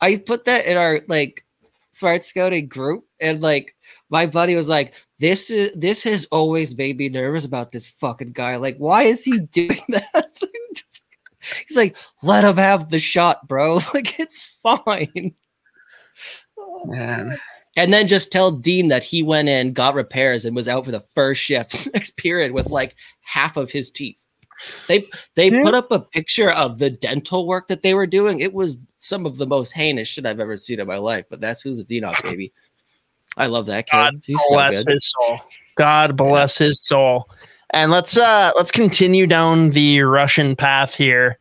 [0.00, 1.44] I put that in our like
[1.90, 3.74] smart scouting group, and like
[4.10, 8.32] my buddy was like, "This is this has always made me nervous about this fucking
[8.32, 8.56] guy.
[8.56, 10.26] Like, why is he doing that?"
[11.66, 13.78] He's like, "Let him have the shot, bro.
[13.94, 15.34] Like, it's fine."
[16.84, 17.38] man.
[17.76, 20.90] And then just tell Dean that he went in, got repairs, and was out for
[20.90, 24.18] the first shift next period with like half of his teeth.
[24.88, 25.06] They
[25.36, 25.62] they Yeah.
[25.62, 28.40] put up a picture of the dental work that they were doing.
[28.40, 31.24] It was some of the most heinous shit I've ever seen in my life.
[31.30, 32.52] But that's Khusnutdinov baby.
[33.36, 33.96] I love that kid.
[33.96, 34.88] God He's so bless good.
[34.88, 35.40] his soul.
[35.76, 37.28] God bless his soul.
[37.70, 41.38] And let's uh let's continue down the Russian path here.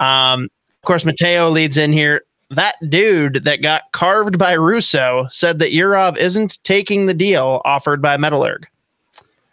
[0.00, 0.44] Um,
[0.82, 2.22] of course, Mateo leads in here.
[2.50, 8.02] That dude that got carved by Russo said that Yurov isn't taking the deal offered
[8.02, 8.64] by Metallurg.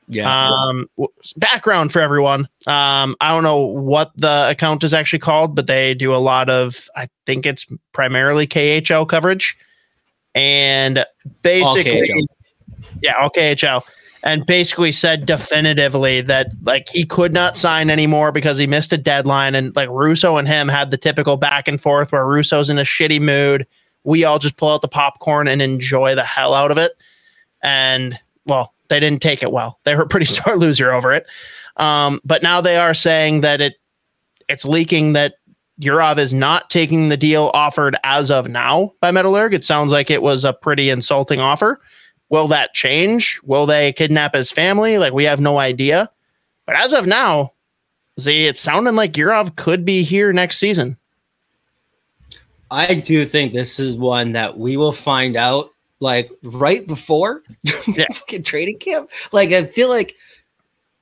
[0.07, 0.49] Yeah.
[0.49, 0.89] Um,
[1.37, 2.41] background for everyone.
[2.67, 6.49] Um, I don't know what the account is actually called, but they do a lot
[6.49, 9.57] of, I think it's primarily KHL coverage.
[10.35, 11.05] And
[11.41, 12.25] basically,
[13.01, 13.83] yeah, all KHL.
[14.23, 18.97] And basically said definitively that like he could not sign anymore because he missed a
[18.97, 19.55] deadline.
[19.55, 22.83] And like Russo and him had the typical back and forth where Russo's in a
[22.83, 23.65] shitty mood.
[24.03, 26.91] We all just pull out the popcorn and enjoy the hell out of it.
[27.63, 29.79] And well, they didn't take it well.
[29.85, 31.25] They were a pretty sore loser over it.
[31.77, 33.73] Um, but now they are saying that it
[34.49, 35.35] it's leaking that
[35.81, 39.53] Yurov is not taking the deal offered as of now by Metallurg.
[39.53, 41.81] It sounds like it was a pretty insulting offer.
[42.29, 43.39] Will that change?
[43.43, 44.97] Will they kidnap his family?
[44.97, 46.09] Like we have no idea.
[46.65, 47.51] But as of now,
[48.17, 50.97] see, it's sounding like Yurov could be here next season.
[52.69, 57.43] I do think this is one that we will find out like right before
[57.87, 58.05] Yeah.
[58.43, 59.09] training camp.
[59.33, 60.15] Like I feel like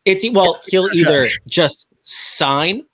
[0.06, 2.86] it's well, he'll either just sign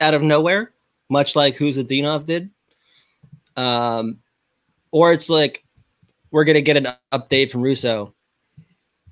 [0.00, 0.72] out of nowhere,
[1.10, 2.50] much like who's Khusnutdinov did.
[3.56, 4.18] Um,
[4.92, 5.64] or it's like
[6.30, 8.14] we're gonna get an update from Russo.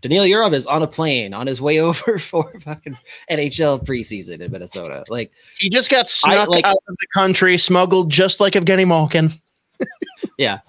[0.01, 2.97] Daniil Yurov is on a plane on his way over for fucking
[3.31, 5.05] NHL preseason in Minnesota.
[5.09, 8.87] Like He just got I, snuck like- out of the country, smuggled just like Evgeny
[8.87, 9.33] Malkin.
[10.37, 10.61] Yeah,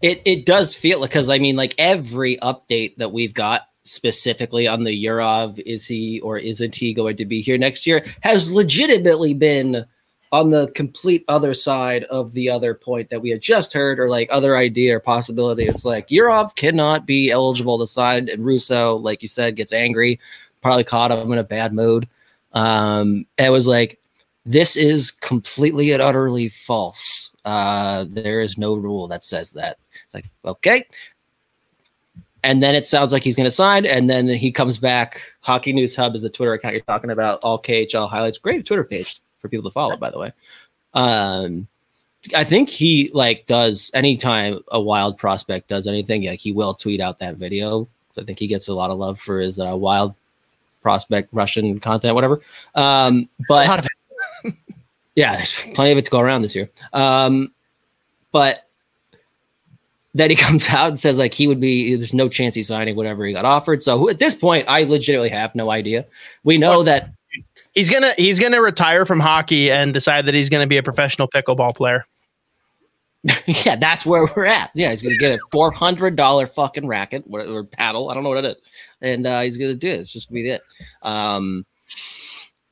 [0.00, 4.66] it it does feel like because I mean, like every update that we've got specifically
[4.66, 8.50] on the Yurov, is he or isn't he going to be here next year, has
[8.50, 9.84] legitimately been
[10.32, 14.08] on the complete other side of the other point that we had just heard, or
[14.08, 15.66] like other idea or possibility.
[15.66, 20.20] It's like Yurov cannot be eligible to sign, and Russo, like you said, gets angry,
[20.60, 22.08] probably caught him in a bad mood.
[22.52, 23.98] Um, it was like,
[24.44, 27.32] this is completely and utterly false.
[27.44, 29.78] Uh, there is no rule that says that.
[30.04, 30.84] It's like, okay.
[32.44, 35.20] And then it sounds like he's going to sign, and then he comes back.
[35.40, 37.42] Hockey News Hub is the Twitter account you're talking about.
[37.42, 38.38] All KHL highlights.
[38.38, 40.32] Great Twitter page for people to follow, by the way.
[40.94, 41.68] Um,
[42.34, 47.00] I think he like does anytime a wild prospect does anything, like he will tweet
[47.00, 47.88] out that video.
[48.18, 50.14] I think he gets a lot of love for his uh, wild
[50.82, 52.40] prospect Russian content, whatever.
[52.74, 53.78] Um, but A lot
[54.44, 54.54] of
[55.14, 56.70] yeah, there's plenty of it to go around this year.
[56.92, 57.52] Um,
[58.32, 58.66] but
[60.14, 62.96] then he comes out and says like he would be there's no chance he's signing
[62.96, 63.82] whatever he got offered.
[63.82, 66.06] So at this point, I legitimately have no idea.
[66.42, 67.12] We know that
[67.78, 71.28] He's gonna he's gonna retire from hockey and decide that he's gonna be a professional
[71.28, 72.04] pickleball player.
[73.46, 74.72] yeah, that's where we're at.
[74.74, 78.10] Yeah, he's gonna get a four hundred dollar fucking racket or, or paddle.
[78.10, 78.56] I don't know what it is,
[79.00, 80.00] and uh, he's gonna do it.
[80.00, 80.60] It's just gonna be it.
[81.02, 81.64] Um,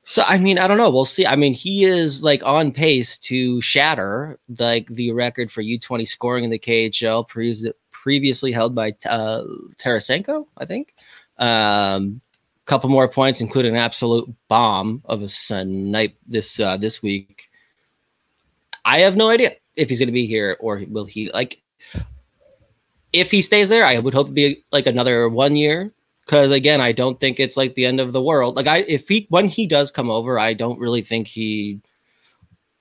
[0.03, 0.91] so I mean, I don't know.
[0.91, 1.25] We'll see.
[1.25, 6.05] I mean, he is like on pace to shatter like the record for U twenty
[6.05, 9.45] scoring in the KHL, pre- previously held by uh,
[9.79, 10.95] Tarasenko, I think.
[11.39, 12.21] Um,
[12.67, 17.49] couple more points, including an absolute bomb of a snipe this uh, this week.
[18.85, 21.61] I have no idea if he's going to be here or will he like.
[23.13, 25.93] If he stays there, I would hope to be like another one year.
[26.25, 28.57] Because again, I don't think it's like the end of the world.
[28.57, 31.81] Like I, if he when he does come over, I don't really think he.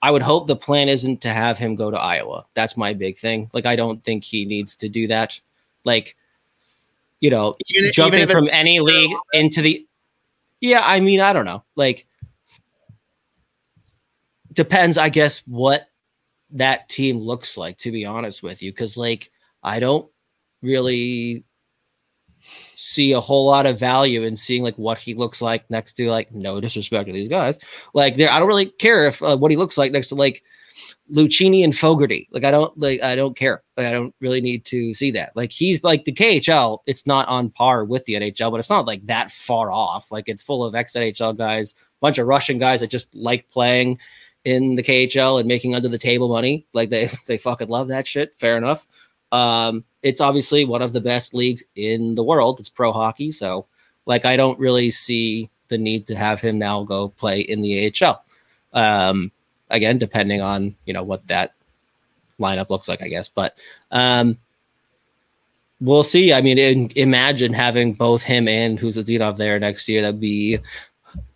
[0.02, 2.46] I would hope the plan isn't to have him go to Iowa.
[2.54, 3.50] That's my big thing.
[3.54, 5.40] Like I don't think he needs to do that.
[5.84, 6.16] Like,
[7.20, 9.86] you know, Even- jumping even from any league into the
[10.62, 11.64] yeah i mean i don't know.
[11.76, 12.08] Like
[14.54, 15.90] depends i guess what
[16.52, 19.30] that team looks like to be honest with you because like
[19.66, 20.08] I don't
[20.62, 21.44] really
[22.76, 26.10] see a whole lot of value in seeing like what he looks like next to
[26.12, 27.60] like no disrespect to these guys.
[27.96, 30.44] Like there I don't really care if uh, what he looks like next to like
[31.12, 32.28] Lucchini and Fogarty.
[32.32, 33.64] Like I don't like I don't care.
[33.78, 35.36] Like, I don't really need to see that.
[35.36, 38.86] Like he's like the KHL it's not on par with the NHL but it's not
[38.86, 40.12] like that far off.
[40.12, 41.74] Like it's full of ex NHL guys
[42.06, 43.98] bunch of Russian guys that just like playing
[44.44, 46.66] in the KHL and making under the table money.
[46.74, 48.36] Like they they fucking love that shit.
[48.36, 48.88] Fair enough.
[49.32, 52.60] Um, it's obviously one of the best leagues in the world.
[52.60, 53.66] It's pro hockey, so
[54.06, 57.92] like I don't really see the need to have him now go play in the
[58.02, 58.24] AHL.
[58.74, 59.32] Um,
[59.70, 61.54] again, depending on you know what that
[62.40, 63.30] lineup looks like, I guess.
[63.30, 63.58] But
[63.92, 64.38] um,
[65.80, 66.34] we'll see.
[66.34, 70.02] I mean, in, imagine having both him and who's Khusnutdinov there next year.
[70.02, 70.60] That'd be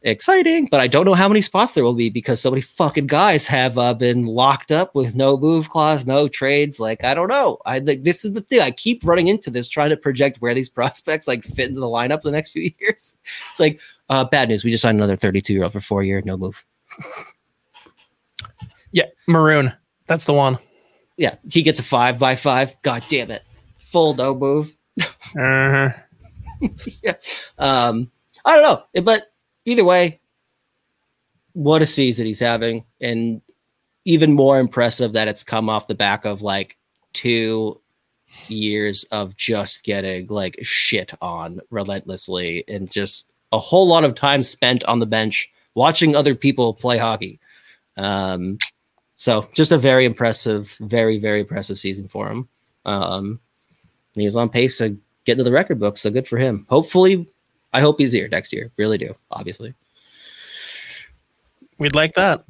[0.02, 3.08] exciting, but I don't know how many spots there will be because so many fucking
[3.08, 6.80] guys have uh, been locked up with no move clause, no trades.
[6.80, 7.60] Like I don't know.
[7.66, 8.62] I like this is the thing.
[8.62, 11.88] I keep running into this trying to project where these prospects like fit into the
[11.88, 13.16] lineup the next few years.
[13.52, 14.64] It's like uh, bad news.
[14.64, 16.66] We just signed another 32 year old for four year, no move.
[18.92, 19.74] Yeah, maroon.
[20.08, 20.58] That's the one.
[21.18, 22.76] Yeah, he gets a five by five.
[22.82, 23.44] God damn it,
[23.78, 24.76] full no move.
[25.00, 25.90] Uh-huh.
[27.04, 27.14] yeah.
[27.58, 28.12] Um,
[28.46, 29.32] I don't know, but
[29.66, 30.20] either way,
[31.54, 33.42] what a season he's having, and
[34.06, 36.78] even more impressive that it's come off the back of like
[37.14, 37.80] two
[38.48, 44.44] years of just getting like shit on relentlessly and just a whole lot of time
[44.44, 47.40] spent on the bench watching other people play hockey.
[47.98, 48.58] Um,
[49.20, 52.48] so just a very impressive, very, very impressive season for him.
[52.86, 53.42] Um,
[54.16, 55.98] and he's on pace to get into the record book.
[55.98, 56.66] So good for him.
[56.70, 57.28] Hopefully
[57.74, 58.72] I hope he's here next year.
[58.78, 59.74] Really do, obviously.
[61.80, 62.46] We'd like that.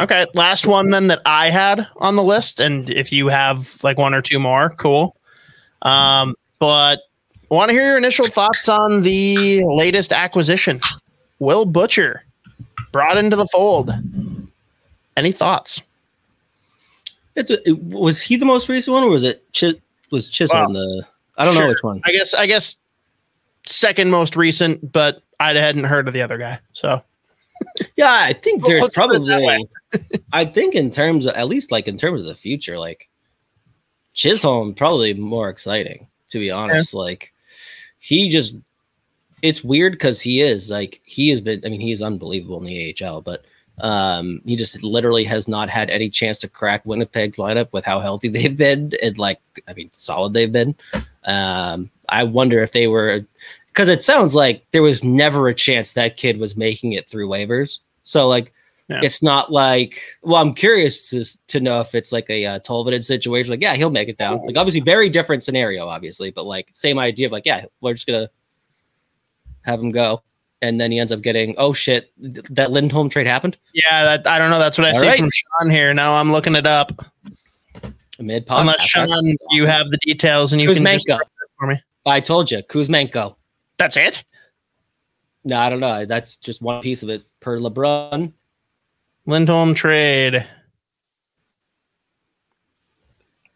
[0.00, 3.98] Okay, last one then that I had on the list, and if you have like
[3.98, 5.16] one or two more, cool.
[5.82, 7.02] Um, but
[7.50, 10.80] want to hear your initial thoughts on the latest acquisition,
[11.38, 12.24] Will Butcher,
[12.90, 13.92] brought into the fold.
[15.18, 15.82] Any thoughts?
[17.34, 19.74] It's a, it, was he the most recent one, or was it Ch-
[20.12, 21.06] was Chisholm well, the?
[21.36, 21.64] I don't sure.
[21.64, 22.00] know which one.
[22.04, 22.76] I guess I guess
[23.66, 26.60] second most recent, but I hadn't heard of the other guy.
[26.72, 27.02] So
[27.96, 29.68] yeah, I think there's probably
[30.32, 33.08] I think in terms of at least like in terms of the future, like
[34.14, 36.94] Chisholm probably more exciting, to be honest.
[36.94, 37.00] Yeah.
[37.00, 37.32] Like
[37.98, 38.54] he just
[39.42, 42.96] it's weird because he is like he has been I mean, he's unbelievable in the
[43.02, 43.44] AHL, but
[43.80, 48.00] um, he just literally has not had any chance to crack Winnipeg's lineup with how
[48.00, 50.74] healthy they've been and like I mean solid they've been.
[51.24, 53.24] Um, I wonder if they were
[53.68, 57.28] because it sounds like there was never a chance that kid was making it through
[57.28, 57.78] waivers.
[58.02, 58.52] So like
[58.88, 59.00] yeah.
[59.02, 63.04] it's not like well, I'm curious to to know if it's like a uh, Tolvanen
[63.04, 63.50] situation.
[63.50, 64.44] Like yeah, he'll make it down.
[64.46, 68.06] Like obviously very different scenario, obviously, but like same idea of like yeah, we're just
[68.06, 68.30] gonna
[69.62, 70.22] have him go.
[70.60, 73.58] And then he ends up getting oh shit that Lindholm trade happened.
[73.74, 74.58] Yeah, that I don't know.
[74.58, 75.18] That's what I All see right.
[75.18, 75.94] from Sean here.
[75.94, 76.92] Now I'm looking it up.
[78.18, 79.36] Mid Unless Sean, awesome.
[79.50, 81.04] you have the details and you Kuzmenko.
[81.06, 81.20] can
[81.58, 81.80] for me.
[82.04, 83.36] I told you, Kuzmenko.
[83.76, 84.24] That's it.
[85.44, 86.04] No, I don't know.
[86.04, 88.32] That's just one piece of it per LeBrun.
[89.26, 90.44] Lindholm trade.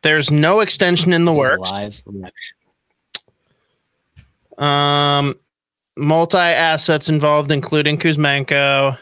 [0.03, 1.71] There's no extension in the works.
[1.71, 2.03] Live.
[4.59, 5.39] Um,
[5.97, 8.99] multi assets involved, including Kuzmenko.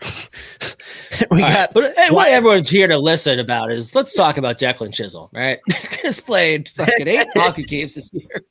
[1.30, 1.68] we All got right.
[1.74, 5.58] but hey, what everyone's here to listen about is let's talk about Declan Chisholm, right?
[6.02, 8.42] He's played fucking eight hockey games this year.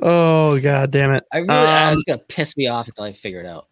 [0.00, 1.24] oh god damn it.
[1.32, 3.68] I really um, it's gonna piss me off until I figure it out.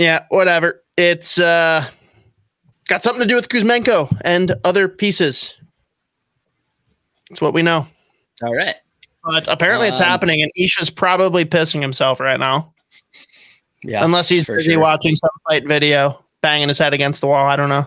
[0.00, 0.82] Yeah, whatever.
[0.96, 1.86] It's uh
[2.88, 5.58] got something to do with Kuzmenko and other pieces.
[7.28, 7.86] That's what we know.
[8.42, 8.76] All right.
[9.22, 12.72] But apparently um, it's happening, and Isha's probably pissing himself right now.
[13.84, 14.02] Yeah.
[14.02, 14.80] Unless he's busy sure.
[14.80, 17.46] watching some fight video, banging his head against the wall.
[17.46, 17.84] I don't know.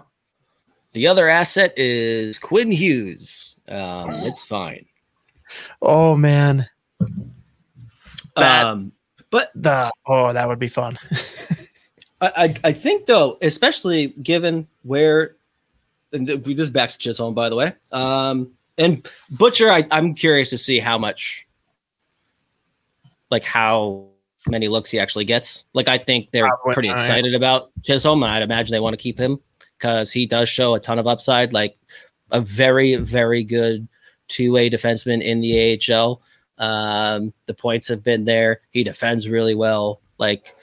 [0.92, 3.56] The other asset is Quinn Hughes.
[3.68, 4.86] Um, it's fine.
[5.82, 6.70] Oh man.
[8.36, 8.92] That, um,
[9.32, 11.00] but the oh, that would be fun.
[12.24, 15.36] I, I, I think though, especially given where
[16.14, 17.74] and this is back to Chisholm, by the way.
[17.92, 21.48] Um, and Butcher, I, I'm curious to see how much,
[23.30, 24.08] like how
[24.48, 25.66] many looks he actually gets.
[25.74, 29.02] Like I think they're Probably pretty excited about Chisholm, and I'd imagine they want to
[29.02, 29.40] keep him
[29.78, 31.52] because he does show a ton of upside.
[31.52, 31.78] Like
[32.32, 33.88] a very, very good
[34.28, 36.22] two-way defenseman in the AHL.
[36.58, 38.62] Um, the points have been there.
[38.72, 40.02] He defends really well.
[40.18, 40.56] Like,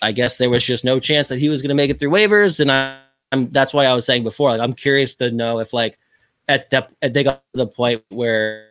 [0.00, 2.10] I guess there was just no chance that he was going to make it through
[2.10, 2.98] waivers, and I,
[3.30, 4.50] am that's why I was saying before.
[4.50, 5.98] Like, I'm curious to know if like
[6.48, 8.68] at that they got to the point where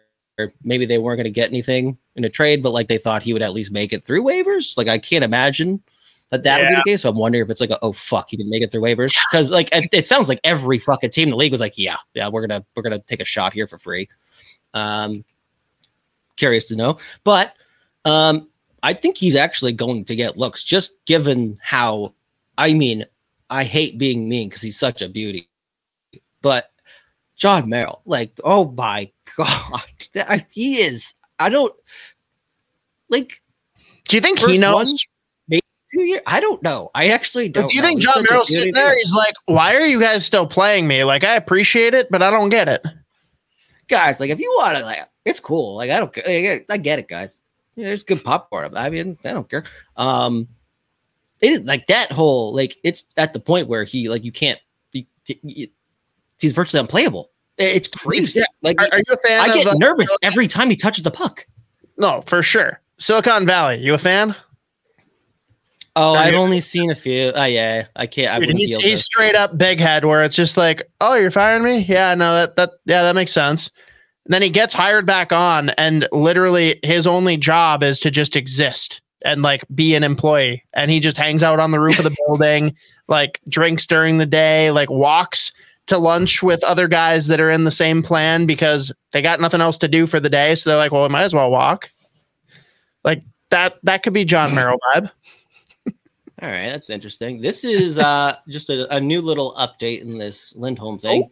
[0.63, 3.33] maybe they weren't going to get anything in a trade, but like they thought he
[3.33, 4.77] would at least make it through waivers.
[4.77, 5.81] Like, I can't imagine
[6.29, 6.63] that that yeah.
[6.63, 7.01] would be the case.
[7.01, 9.15] So I'm wondering if it's like, a, oh fuck, he didn't make it through waivers
[9.31, 11.97] because like it, it, sounds like every fucking team in the league was like, yeah,
[12.13, 14.09] yeah, we're gonna we're gonna take a shot here for free.
[14.73, 15.23] Um,
[16.37, 17.55] curious to know, but
[18.05, 18.49] um,
[18.83, 22.13] I think he's actually going to get looks just given how.
[22.57, 23.05] I mean,
[23.49, 25.49] I hate being mean because he's such a beauty,
[26.41, 26.71] but
[27.35, 29.81] Jon Merrill, like, oh my god,
[30.51, 31.13] he is.
[31.39, 31.73] I don't
[33.09, 33.41] like.
[34.07, 34.73] Do you think he knows?
[35.49, 35.61] One,
[35.91, 36.21] two years.
[36.25, 36.89] I don't know.
[36.95, 37.69] I actually don't.
[37.69, 37.87] Do you know.
[37.87, 38.95] think Jon Merrill's sitting there?
[38.95, 41.03] He's like, "Why are you guys still playing me?
[41.03, 42.85] Like, I appreciate it, but I don't get it."
[43.87, 45.75] Guys, like, if you want to, like, it's cool.
[45.75, 46.17] Like, I don't.
[46.69, 47.40] I get it, guys.
[47.75, 48.75] Yeah, there's good popcorn.
[48.75, 49.63] I mean, I don't care.
[49.95, 50.47] Um,
[51.39, 54.59] it is like that whole like it's at the point where he like you can't.
[54.91, 55.71] He, he,
[56.39, 57.29] he's virtually unplayable.
[57.57, 58.39] It's crazy.
[58.39, 58.45] Yeah.
[58.63, 59.39] Like, are, are, you a fan?
[59.39, 61.45] I get of, nervous uh, every time he touches the puck.
[61.97, 62.81] No, for sure.
[62.97, 64.35] Silicon Valley, you a fan?
[65.95, 67.31] Oh, I've only seen a few.
[67.35, 68.31] Oh yeah, I can't.
[68.31, 71.79] I he's, he's straight up big head, where it's just like, oh, you're firing me?
[71.79, 73.69] Yeah, no, that that yeah, that makes sense.
[74.25, 78.35] And then he gets hired back on, and literally his only job is to just
[78.35, 80.63] exist and like be an employee.
[80.73, 82.75] And he just hangs out on the roof of the building,
[83.07, 85.51] like drinks during the day, like walks
[85.87, 89.61] to lunch with other guys that are in the same plan because they got nothing
[89.61, 90.55] else to do for the day.
[90.55, 91.89] So they're like, well, we might as well walk.
[93.03, 93.79] Like that.
[93.83, 95.11] That could be Jon Merrill vibe.
[96.41, 97.39] All right, that's interesting.
[97.39, 101.23] This is uh, just a, a, new little update in this Lindholm thing.
[101.23, 101.31] Oh, oh.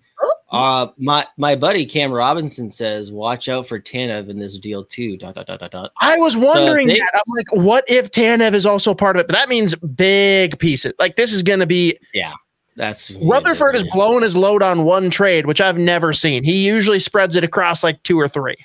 [0.51, 5.15] Uh, my my buddy Cam Robinson says, "Watch out for Tanev in this deal too."
[5.17, 7.11] Dot, dot, dot, dot, I was wondering so they, that.
[7.13, 9.27] I'm like, what if Tanev is also part of it?
[9.27, 10.93] But that means big pieces.
[10.97, 11.99] Like this is going to be.
[12.13, 12.33] Yeah,
[12.75, 16.43] that's Rutherford is blowing his load on one trade, which I've never seen.
[16.43, 18.57] He usually spreads it across like two or three.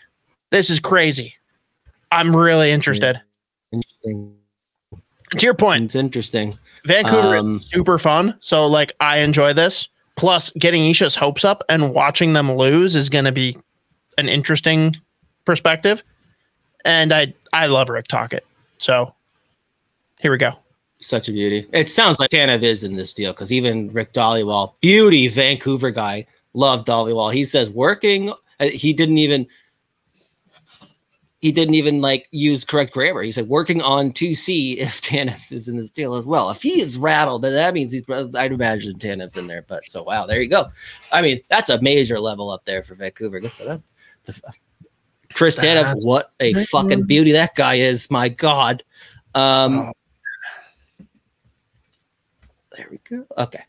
[0.51, 1.35] This is crazy.
[2.11, 3.21] I'm really interested.
[3.73, 4.35] Interesting
[5.39, 6.59] to your point, it's interesting.
[6.85, 8.37] Vancouver um, is super fun.
[8.41, 9.89] So like I enjoy this.
[10.17, 13.57] Plus, getting Isha's hopes up and watching them lose is going to be
[14.17, 14.93] an interesting
[15.45, 16.03] perspective.
[16.85, 18.45] And I I love Rick Tocchet.
[18.79, 19.15] So
[20.21, 20.53] here we go.
[21.01, 21.67] Such a beauty.
[21.73, 26.27] It sounds like Tanev is in this deal because even Rick Dhaliwal, beauty Vancouver guy,
[26.55, 27.33] loved Dhaliwal.
[27.33, 28.31] He says working.
[28.61, 29.47] Uh, he didn't even
[31.45, 33.21] he didn't even like use correct grammar.
[33.21, 36.49] He said working on to see if Tanev is in this deal as well.
[36.49, 38.03] If he is rattled, then that means he's.
[38.09, 39.61] I'd imagine Tanev's in there.
[39.61, 40.71] But so wow, there you go.
[41.13, 43.41] I mean, that's a major level up there for Vancouver.
[43.41, 43.85] Good for them.
[45.35, 48.11] Chris Tanev, what a fucking beauty that guy is.
[48.11, 48.83] My God.
[49.35, 49.93] Um, oh.
[52.75, 53.27] There we go.
[53.37, 53.61] Okay.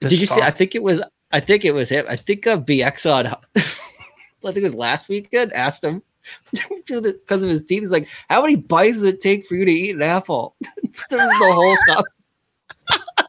[0.00, 0.42] This Did you see?
[0.42, 1.02] I think it was.
[1.30, 2.04] I think it was him.
[2.10, 3.26] I think uh, BX on.
[3.56, 3.60] I
[4.42, 5.54] think it was last weekend.
[5.54, 6.02] Asked him
[6.86, 7.80] because of his teeth.
[7.80, 10.56] He's like, how many bites does it take for you to eat an apple?
[11.10, 12.04] There's the whole cup.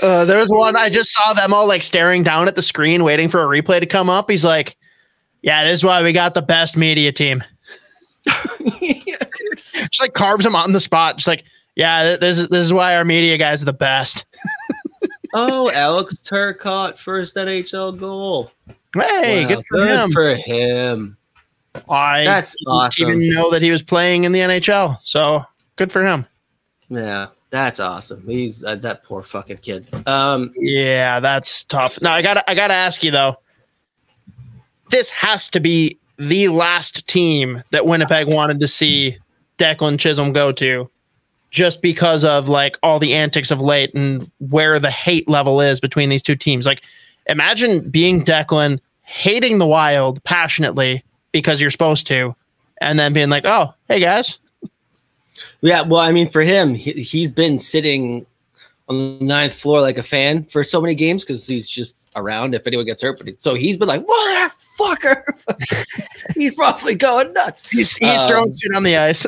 [0.00, 3.04] Uh, there was one I just saw them all like staring down at the screen,
[3.04, 4.30] waiting for a replay to come up.
[4.30, 4.76] He's like,
[5.42, 7.42] "Yeah, this is why we got the best media team."
[8.80, 9.16] yeah,
[9.74, 11.16] just like carves him on the spot.
[11.16, 14.24] Just like, yeah, this is this is why our media guys are the best.
[15.34, 18.52] oh, Alex Turcotte first NHL goal.
[18.94, 20.10] Hey, wow, good for good him.
[20.10, 21.16] For him.
[21.88, 23.08] I That's awesome.
[23.08, 24.98] didn't even know that he was playing in the NHL.
[25.02, 25.42] So
[25.76, 26.26] good for him.
[26.90, 28.26] Yeah, that's awesome.
[28.26, 29.86] He's uh, that poor fucking kid.
[30.06, 32.00] Um, yeah, that's tough.
[32.02, 33.36] Now I gotta I got to ask you though.
[34.90, 39.16] This has to be the last team that Winnipeg wanted to see
[39.56, 40.90] Declan Chisholm go to,
[41.50, 45.80] just because of like all the antics of late and where the hate level is
[45.80, 46.66] between these two teams.
[46.66, 46.82] Like
[47.26, 52.34] imagine being Declan, hating the wild passionately because you're supposed to,
[52.80, 54.38] and then being like, oh, hey guys.
[55.60, 58.26] Yeah, well, I mean, for him, he, has been sitting
[58.88, 62.54] on the ninth floor like a fan for so many games because he's just around
[62.54, 63.18] if anyone gets hurt.
[63.18, 65.22] But so he's been like, motherfucker.
[66.34, 67.66] he's probably going nuts.
[67.68, 69.24] He's, he's um, throwing shit on the ice.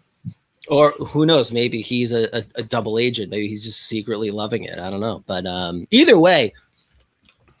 [0.68, 1.52] or who knows?
[1.52, 3.30] Maybe he's a, a, a, double agent.
[3.30, 4.78] Maybe he's just secretly loving it.
[4.78, 5.22] I don't know.
[5.26, 6.52] But um, either way,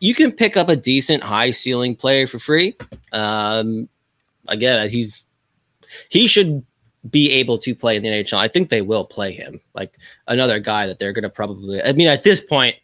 [0.00, 2.74] you can pick up a decent high ceiling player for free.
[3.12, 3.88] Um,
[4.48, 5.26] again, he's
[6.08, 6.64] he should
[7.08, 8.38] be able to play in the NHL.
[8.38, 9.96] I think they will play him like
[10.26, 11.82] another guy that they're going to probably.
[11.82, 12.76] I mean, at this point,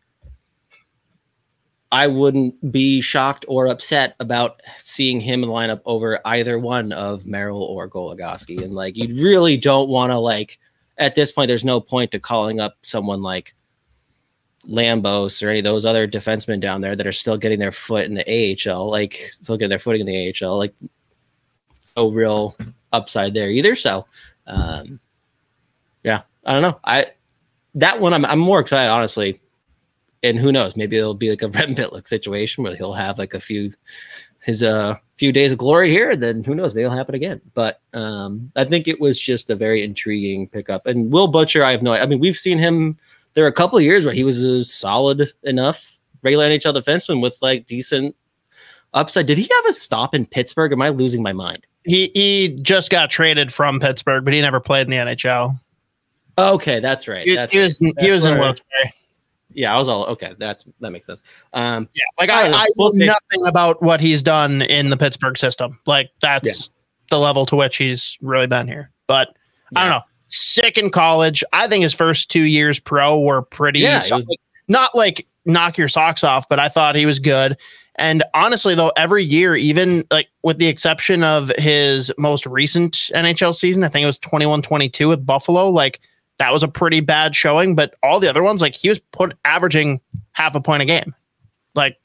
[1.92, 6.92] I wouldn't be shocked or upset about seeing him in the lineup over either one
[6.92, 8.62] of Merrill or Goligoski.
[8.62, 10.58] And like, you really don't want to like
[10.98, 11.48] at this point.
[11.48, 13.54] There's no point to calling up someone like
[14.68, 18.06] Lambos or any of those other defensemen down there that are still getting their foot
[18.06, 18.24] in the
[18.68, 20.56] AHL, like still getting their footing in the AHL.
[20.58, 20.74] Like,
[21.96, 22.56] no real
[22.92, 23.74] upside there either.
[23.74, 24.06] So,
[24.46, 25.00] um,
[26.02, 26.78] yeah, I don't know.
[26.84, 27.06] I
[27.74, 29.40] that one I'm I'm more excited honestly
[30.22, 33.34] and who knows, maybe it'll be like a Rem Pitlick situation where he'll have like
[33.34, 33.72] a few
[34.42, 37.40] his uh few days of glory here, and then who knows, maybe it'll happen again.
[37.54, 40.86] But um I think it was just a very intriguing pickup.
[40.86, 42.98] And Will Butcher, I have no I mean, we've seen him
[43.36, 47.20] there are a couple of years where he was a solid enough regular NHL defenseman
[47.20, 48.16] with like decent
[48.94, 49.26] upside.
[49.26, 50.72] Did he have a stop in Pittsburgh?
[50.72, 51.66] Am I losing my mind?
[51.84, 55.60] He he just got traded from Pittsburgh, but he never played in the NHL.
[56.38, 57.24] Okay, that's right.
[57.24, 57.94] He was That's he was, right.
[57.98, 58.38] he was in.
[58.38, 58.92] Wilkes-Barre.
[59.52, 60.34] Yeah, I was all okay.
[60.38, 61.22] That's that makes sense.
[61.52, 62.56] Um, Yeah, like I I, know.
[62.56, 65.78] I We'll know nothing about what he's done in the Pittsburgh system.
[65.86, 66.70] Like that's
[67.10, 68.90] the level to which he's really been here.
[69.06, 69.36] But
[69.74, 70.02] I don't know.
[70.28, 71.44] Sick in college.
[71.52, 74.26] I think his first two years pro were pretty Yeah, was-
[74.68, 77.56] not like knock your socks off, but I thought he was good.
[77.98, 83.54] And honestly, though, every year, even like with the exception of his most recent NHL
[83.54, 86.00] season, I think it was 21 22 with Buffalo, like
[86.38, 87.74] that was a pretty bad showing.
[87.74, 90.00] But all the other ones, like he was put averaging
[90.32, 91.14] half a point a game.
[91.74, 91.96] Like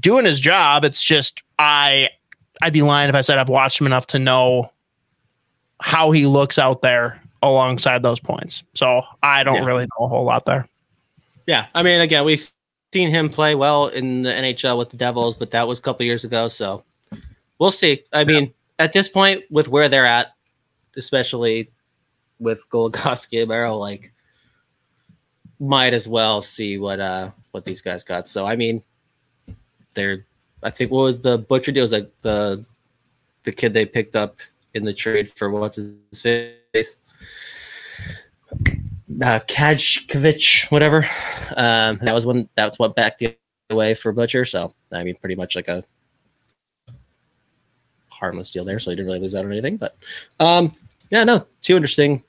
[0.00, 0.84] doing his job.
[0.84, 2.08] It's just I
[2.62, 4.70] I'd be lying if I said I've watched him enough to know
[5.80, 8.62] how he looks out there alongside those points.
[8.74, 9.64] So I don't Yeah.
[9.64, 10.68] really know a whole lot there.
[11.46, 12.46] Yeah, I mean, again, we've
[12.92, 16.06] seen him play well in the NHL with the Devils, but that was a couple
[16.06, 16.48] years ago.
[16.48, 16.84] So
[17.58, 18.04] we'll see.
[18.12, 20.34] I mean, at this point, with where they're at,
[20.96, 21.70] especially
[22.38, 24.12] with Goligoski and Merrill, like,
[25.58, 28.26] might as well see what uh what these guys got.
[28.28, 28.82] So I mean,
[29.94, 30.24] they're.
[30.64, 31.82] I think what was the butcher deal?
[31.82, 32.64] Was like the
[33.44, 34.36] the kid they picked up
[34.74, 36.96] in the trade for what's his face
[38.52, 41.06] uh, Cajkovic, whatever.
[41.56, 43.36] Um, that was when that's what back the
[43.70, 44.44] way for Butcher.
[44.44, 45.84] So I mean, pretty much like a
[48.08, 48.78] harmless deal there.
[48.78, 49.76] So he didn't really lose out on anything.
[49.76, 49.96] But
[50.40, 50.72] um,
[51.10, 52.22] yeah, no, two interesting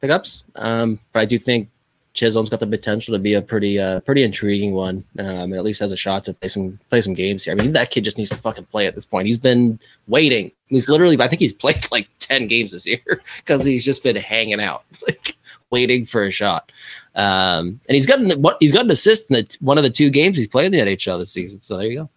[0.00, 0.44] pickups.
[0.56, 1.68] Um, but I do think
[2.14, 5.04] Chisholm's got the potential to be a pretty uh, pretty intriguing one.
[5.18, 7.52] Um, and at least has a shot to play some play some games here.
[7.52, 9.26] I mean, that kid just needs to fucking play at this point.
[9.26, 10.52] He's been waiting.
[10.68, 13.00] He's literally, I think he's played like ten games this year
[13.36, 14.84] because he's just been hanging out.
[15.06, 15.36] Like
[15.70, 16.70] waiting for a shot.
[17.16, 19.90] Um, and he's got an, what he's got an assist in the, one of the
[19.90, 21.62] two games he's played in the NHL this season.
[21.62, 22.10] So there you go.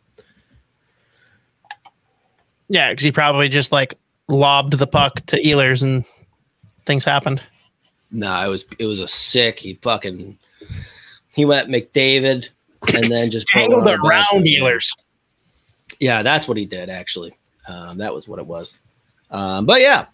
[2.69, 6.05] Yeah, because he probably just like lobbed the puck to Ehlers and
[6.85, 7.41] things happened.
[8.11, 9.59] No, it was it was a sick.
[9.59, 10.37] He fucking
[11.33, 12.49] he went McDavid
[12.93, 14.33] and then just put Angled one it on the back.
[14.33, 14.89] around Ehlers.
[15.99, 17.33] Yeah, that's what he did actually.
[17.67, 18.79] Um, that was what it was.
[19.29, 20.05] Um, but yeah,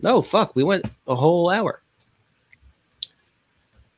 [0.00, 1.82] no fuck, we went a whole hour.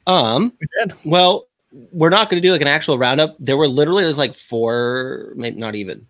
[0.07, 0.95] Um, We did.
[1.05, 1.47] Well,
[1.93, 3.37] we're not going to do like an actual roundup.
[3.39, 6.07] There were literally like four, maybe not even.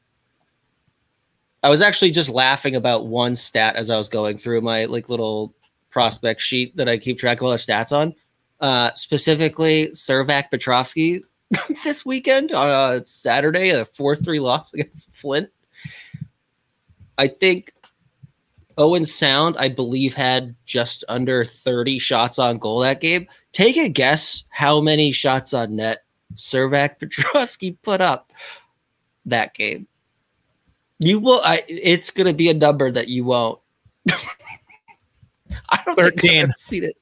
[1.62, 5.08] I was actually just laughing about one stat as I was going through my like
[5.08, 5.54] little
[5.94, 8.14] prospect sheet that I keep track of all our stats on.
[8.60, 11.22] Uh, specifically, Servac Petrovsky
[11.84, 15.48] this weekend on uh, Saturday, a 4 3 loss against Flint.
[17.16, 17.70] I think
[18.76, 23.28] Owen Sound, I believe, had just under 30 shots on goal that game.
[23.52, 26.04] Take a guess how many shots on net
[26.34, 28.32] Servac Petrovsky put up
[29.26, 29.86] that game.
[30.98, 31.40] You will.
[31.44, 31.62] I.
[31.68, 33.60] It's going to be a number that you won't.
[35.70, 36.30] I don't think 13.
[36.30, 36.96] I've ever seen it.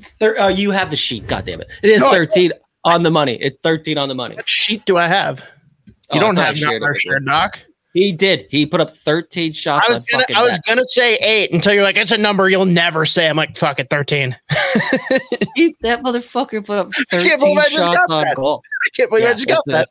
[0.00, 1.26] Thir- oh, you have the sheet.
[1.26, 1.68] God damn it!
[1.82, 2.52] It is No, I- thirteen
[2.84, 3.36] on the money.
[3.40, 4.36] It's thirteen on the money.
[4.36, 5.40] What sheet do I have?
[5.40, 7.12] Oh, you Oh, don't have shared it our with you.
[7.12, 7.58] shared doc.
[7.94, 8.46] He did.
[8.50, 10.60] He put up thirteen shots I was on gonna fucking I was net.
[10.66, 13.26] gonna say eight until you're like, it's a number you'll never say.
[13.26, 14.36] I'm like, fuck it, 13.
[15.54, 18.36] He- that motherfucker put up 13 believe I just shots on that.
[18.36, 18.62] goal.
[18.94, 19.88] can't believe I just got that.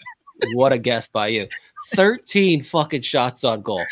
[0.54, 1.48] What a guess by you.
[1.96, 3.84] 13 fucking shots on goal,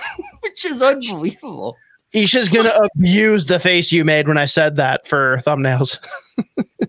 [0.40, 1.76] which is unbelievable.
[2.12, 5.96] Isha's gonna abuse the face you made when I said that for thumbnails.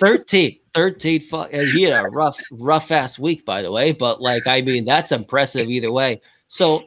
[0.00, 1.20] 13, 13.
[1.20, 3.92] Fu- and he had a rough, rough ass week, by the way.
[3.92, 6.20] But like, I mean, that's impressive either way.
[6.48, 6.82] So,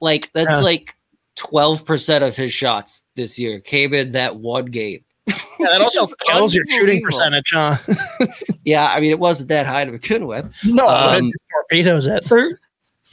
[0.00, 0.60] like, that's Yeah.
[0.60, 0.96] like
[1.36, 5.04] 12% of his shots this year came in that one game.
[5.28, 7.76] Yeah, that also kills your shooting percentage, huh?
[8.64, 10.44] Yeah, I mean, it wasn't that high to begin with.
[10.64, 12.22] no, but it Um, just torpedoes it.
[12.24, 12.58] thir-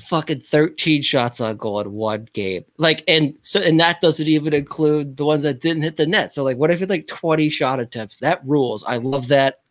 [0.07, 2.63] fucking 13 shots on goal in one game.
[2.77, 6.33] Like, and so, and that doesn't even include the ones that didn't hit the net.
[6.33, 8.17] So, like, what if it like 20 shot attempts?
[8.17, 8.83] That rules.
[8.85, 9.61] I love that.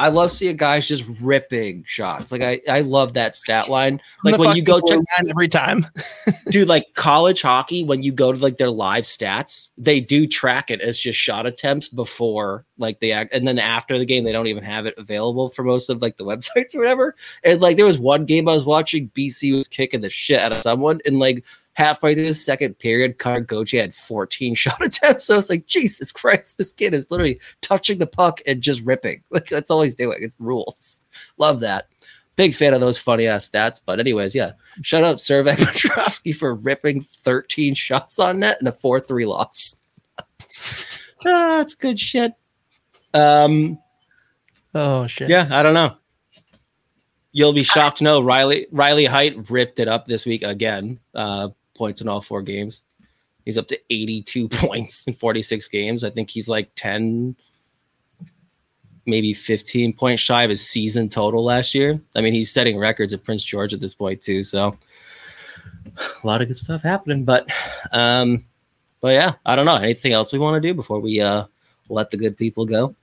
[0.00, 2.32] I love seeing guys just ripping shots.
[2.32, 4.00] Like I, I love that stat line.
[4.24, 4.98] Like when you go check,
[5.28, 5.86] every time.
[6.50, 10.70] dude, like college hockey, when you go to like their live stats, they do track
[10.70, 14.32] it as just shot attempts before like they act, and then after the game, they
[14.32, 17.14] don't even have it available for most of like the websites or whatever.
[17.44, 20.52] And like there was one game I was watching, BC was kicking the shit out
[20.52, 21.44] of someone, and like
[21.80, 25.24] halfway through the second period, Cutter Gauthier had 14 shot attempts.
[25.24, 28.84] So I was like, Jesus Christ, this kid is literally touching the puck and just
[28.84, 29.22] ripping.
[29.30, 30.18] Like that's all he's doing.
[30.20, 31.00] It's rules.
[31.38, 31.88] Love that.
[32.36, 33.80] Big fan of those funny ass stats.
[33.84, 34.52] But anyways, yeah.
[34.82, 39.76] Shout out Servac Petrovsky for ripping 13 shots on net and a 4-3 loss.
[40.18, 42.32] ah, that's good shit.
[43.14, 43.78] Um,
[44.74, 45.28] Oh shit.
[45.30, 45.96] yeah, I don't know.
[47.32, 50.98] You'll be shocked to know Riley Riley Heidt ripped it up this week again.
[51.14, 51.48] Uh,
[51.80, 52.84] points in all four games.
[53.46, 56.04] He's up to 82 points in 46 games.
[56.04, 57.34] I think he's like 10,
[59.06, 61.98] maybe 15 points shy of his season total last year.
[62.14, 64.44] I mean, he's setting records at Prince George at this point too.
[64.44, 64.76] So
[66.22, 67.24] a lot of good stuff happening.
[67.24, 67.50] But
[67.92, 68.44] um,
[69.00, 69.76] but yeah, I don't know.
[69.76, 71.46] Anything else we want to do before we uh
[71.88, 72.94] let the good people go?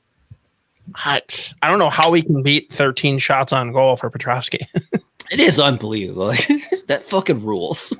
[0.96, 1.22] I,
[1.62, 4.66] I don't know how we can beat 13 shots on goal for Petrovsky.
[5.30, 6.28] It is unbelievable.
[6.88, 7.94] that fucking rules.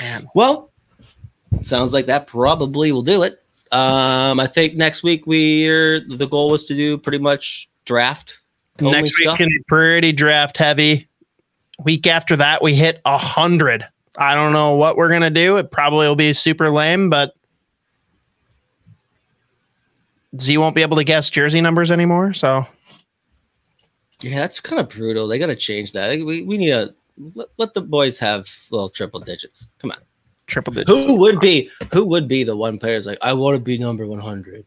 [0.00, 0.28] Man.
[0.34, 0.70] Well,
[1.62, 3.42] sounds like that probably will do it.
[3.72, 8.40] Um, I think next week we're the goal was to do pretty much draft.
[8.80, 9.38] Next week's stuff.
[9.38, 11.08] gonna be pretty draft heavy.
[11.84, 13.84] Week after that, we hit a hundred.
[14.18, 15.56] I don't know what we're gonna do.
[15.56, 17.34] It probably will be super lame, but
[20.40, 22.34] Z won't be able to guess jersey numbers anymore.
[22.34, 22.66] So
[24.22, 25.26] Yeah, that's kind of brutal.
[25.26, 26.10] They got to change that.
[26.18, 26.94] We, we need to
[27.34, 29.66] let, let the boys have little triple digits.
[29.78, 29.98] Come on.
[30.46, 30.90] triple digits.
[30.90, 33.78] Who would be who would be the one player that's like I want to be
[33.78, 34.64] number 100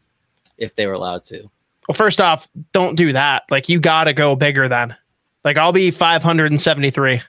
[0.57, 1.49] if they were allowed to?
[1.87, 3.43] Well, first off, don't do that.
[3.49, 4.95] Like you gotta go bigger then.
[5.43, 7.21] Like I'll be 573.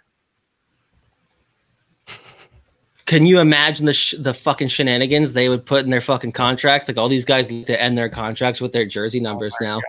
[3.06, 6.86] Can you imagine the sh- the fucking shenanigans they would put in their fucking contracts?
[6.86, 9.80] Like all these guys need to end their contracts with their jersey numbers oh now.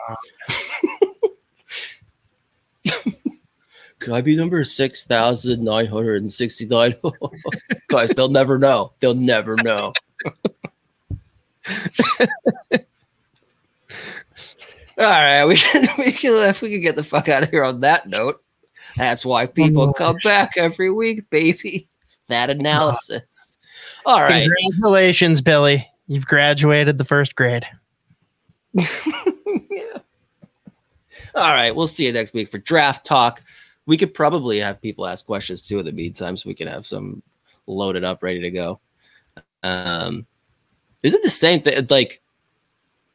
[4.01, 6.95] Could I be number six thousand nine hundred and sixty nine?
[7.87, 8.93] guys, they'll never know.
[8.99, 9.93] They'll never know.
[14.97, 17.63] All right, we can we can if we can get the fuck out of here
[17.63, 18.41] on that note.
[18.97, 21.87] That's why oh, people Oh, come back every week, baby.
[22.27, 23.59] That analysis.
[24.07, 24.49] All right.
[24.49, 25.87] Congratulations, Billy.
[26.07, 27.67] You've graduated the first grade.
[28.73, 28.87] yeah.
[31.35, 33.43] All right, we'll see you next week for draft talk.
[33.91, 36.85] We could probably have people ask questions too in the meantime, so we can have
[36.85, 37.21] some
[37.67, 38.79] loaded up, ready to go.
[39.63, 40.25] Um,
[41.03, 41.85] is it the same thing?
[41.89, 42.21] Like,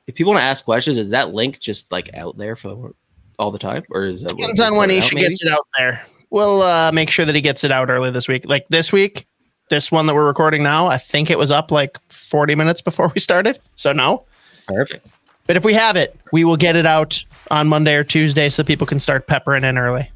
[0.06, 2.94] if people want to ask questions, is that link just like out there for
[3.38, 6.04] all the time, or is that Depends on when Isha gets it out there.
[6.28, 8.44] We'll uh, make sure that he gets it out early this week.
[8.44, 9.26] Like this week,
[9.70, 13.10] this one that we're recording now, I think it was up like 40 minutes before
[13.14, 13.60] we started.
[13.76, 14.26] So no.
[14.68, 15.06] Perfect.
[15.46, 18.62] But if we have it, we will get it out on Monday or Tuesday so
[18.62, 20.10] people can start peppering in early.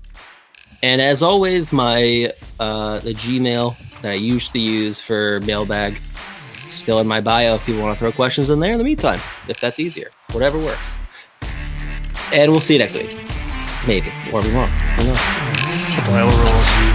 [0.82, 6.00] And as always, my uh, the Gmail that I used to use for mailbag
[6.68, 7.56] still in my bio.
[7.56, 10.58] If people want to throw questions in there in the meantime, if that's easier, whatever
[10.58, 10.96] works.
[12.32, 13.16] And we'll see you next week,
[13.86, 14.70] maybe, or we won't.
[14.98, 15.20] Knows?
[16.08, 16.89] Oil rules.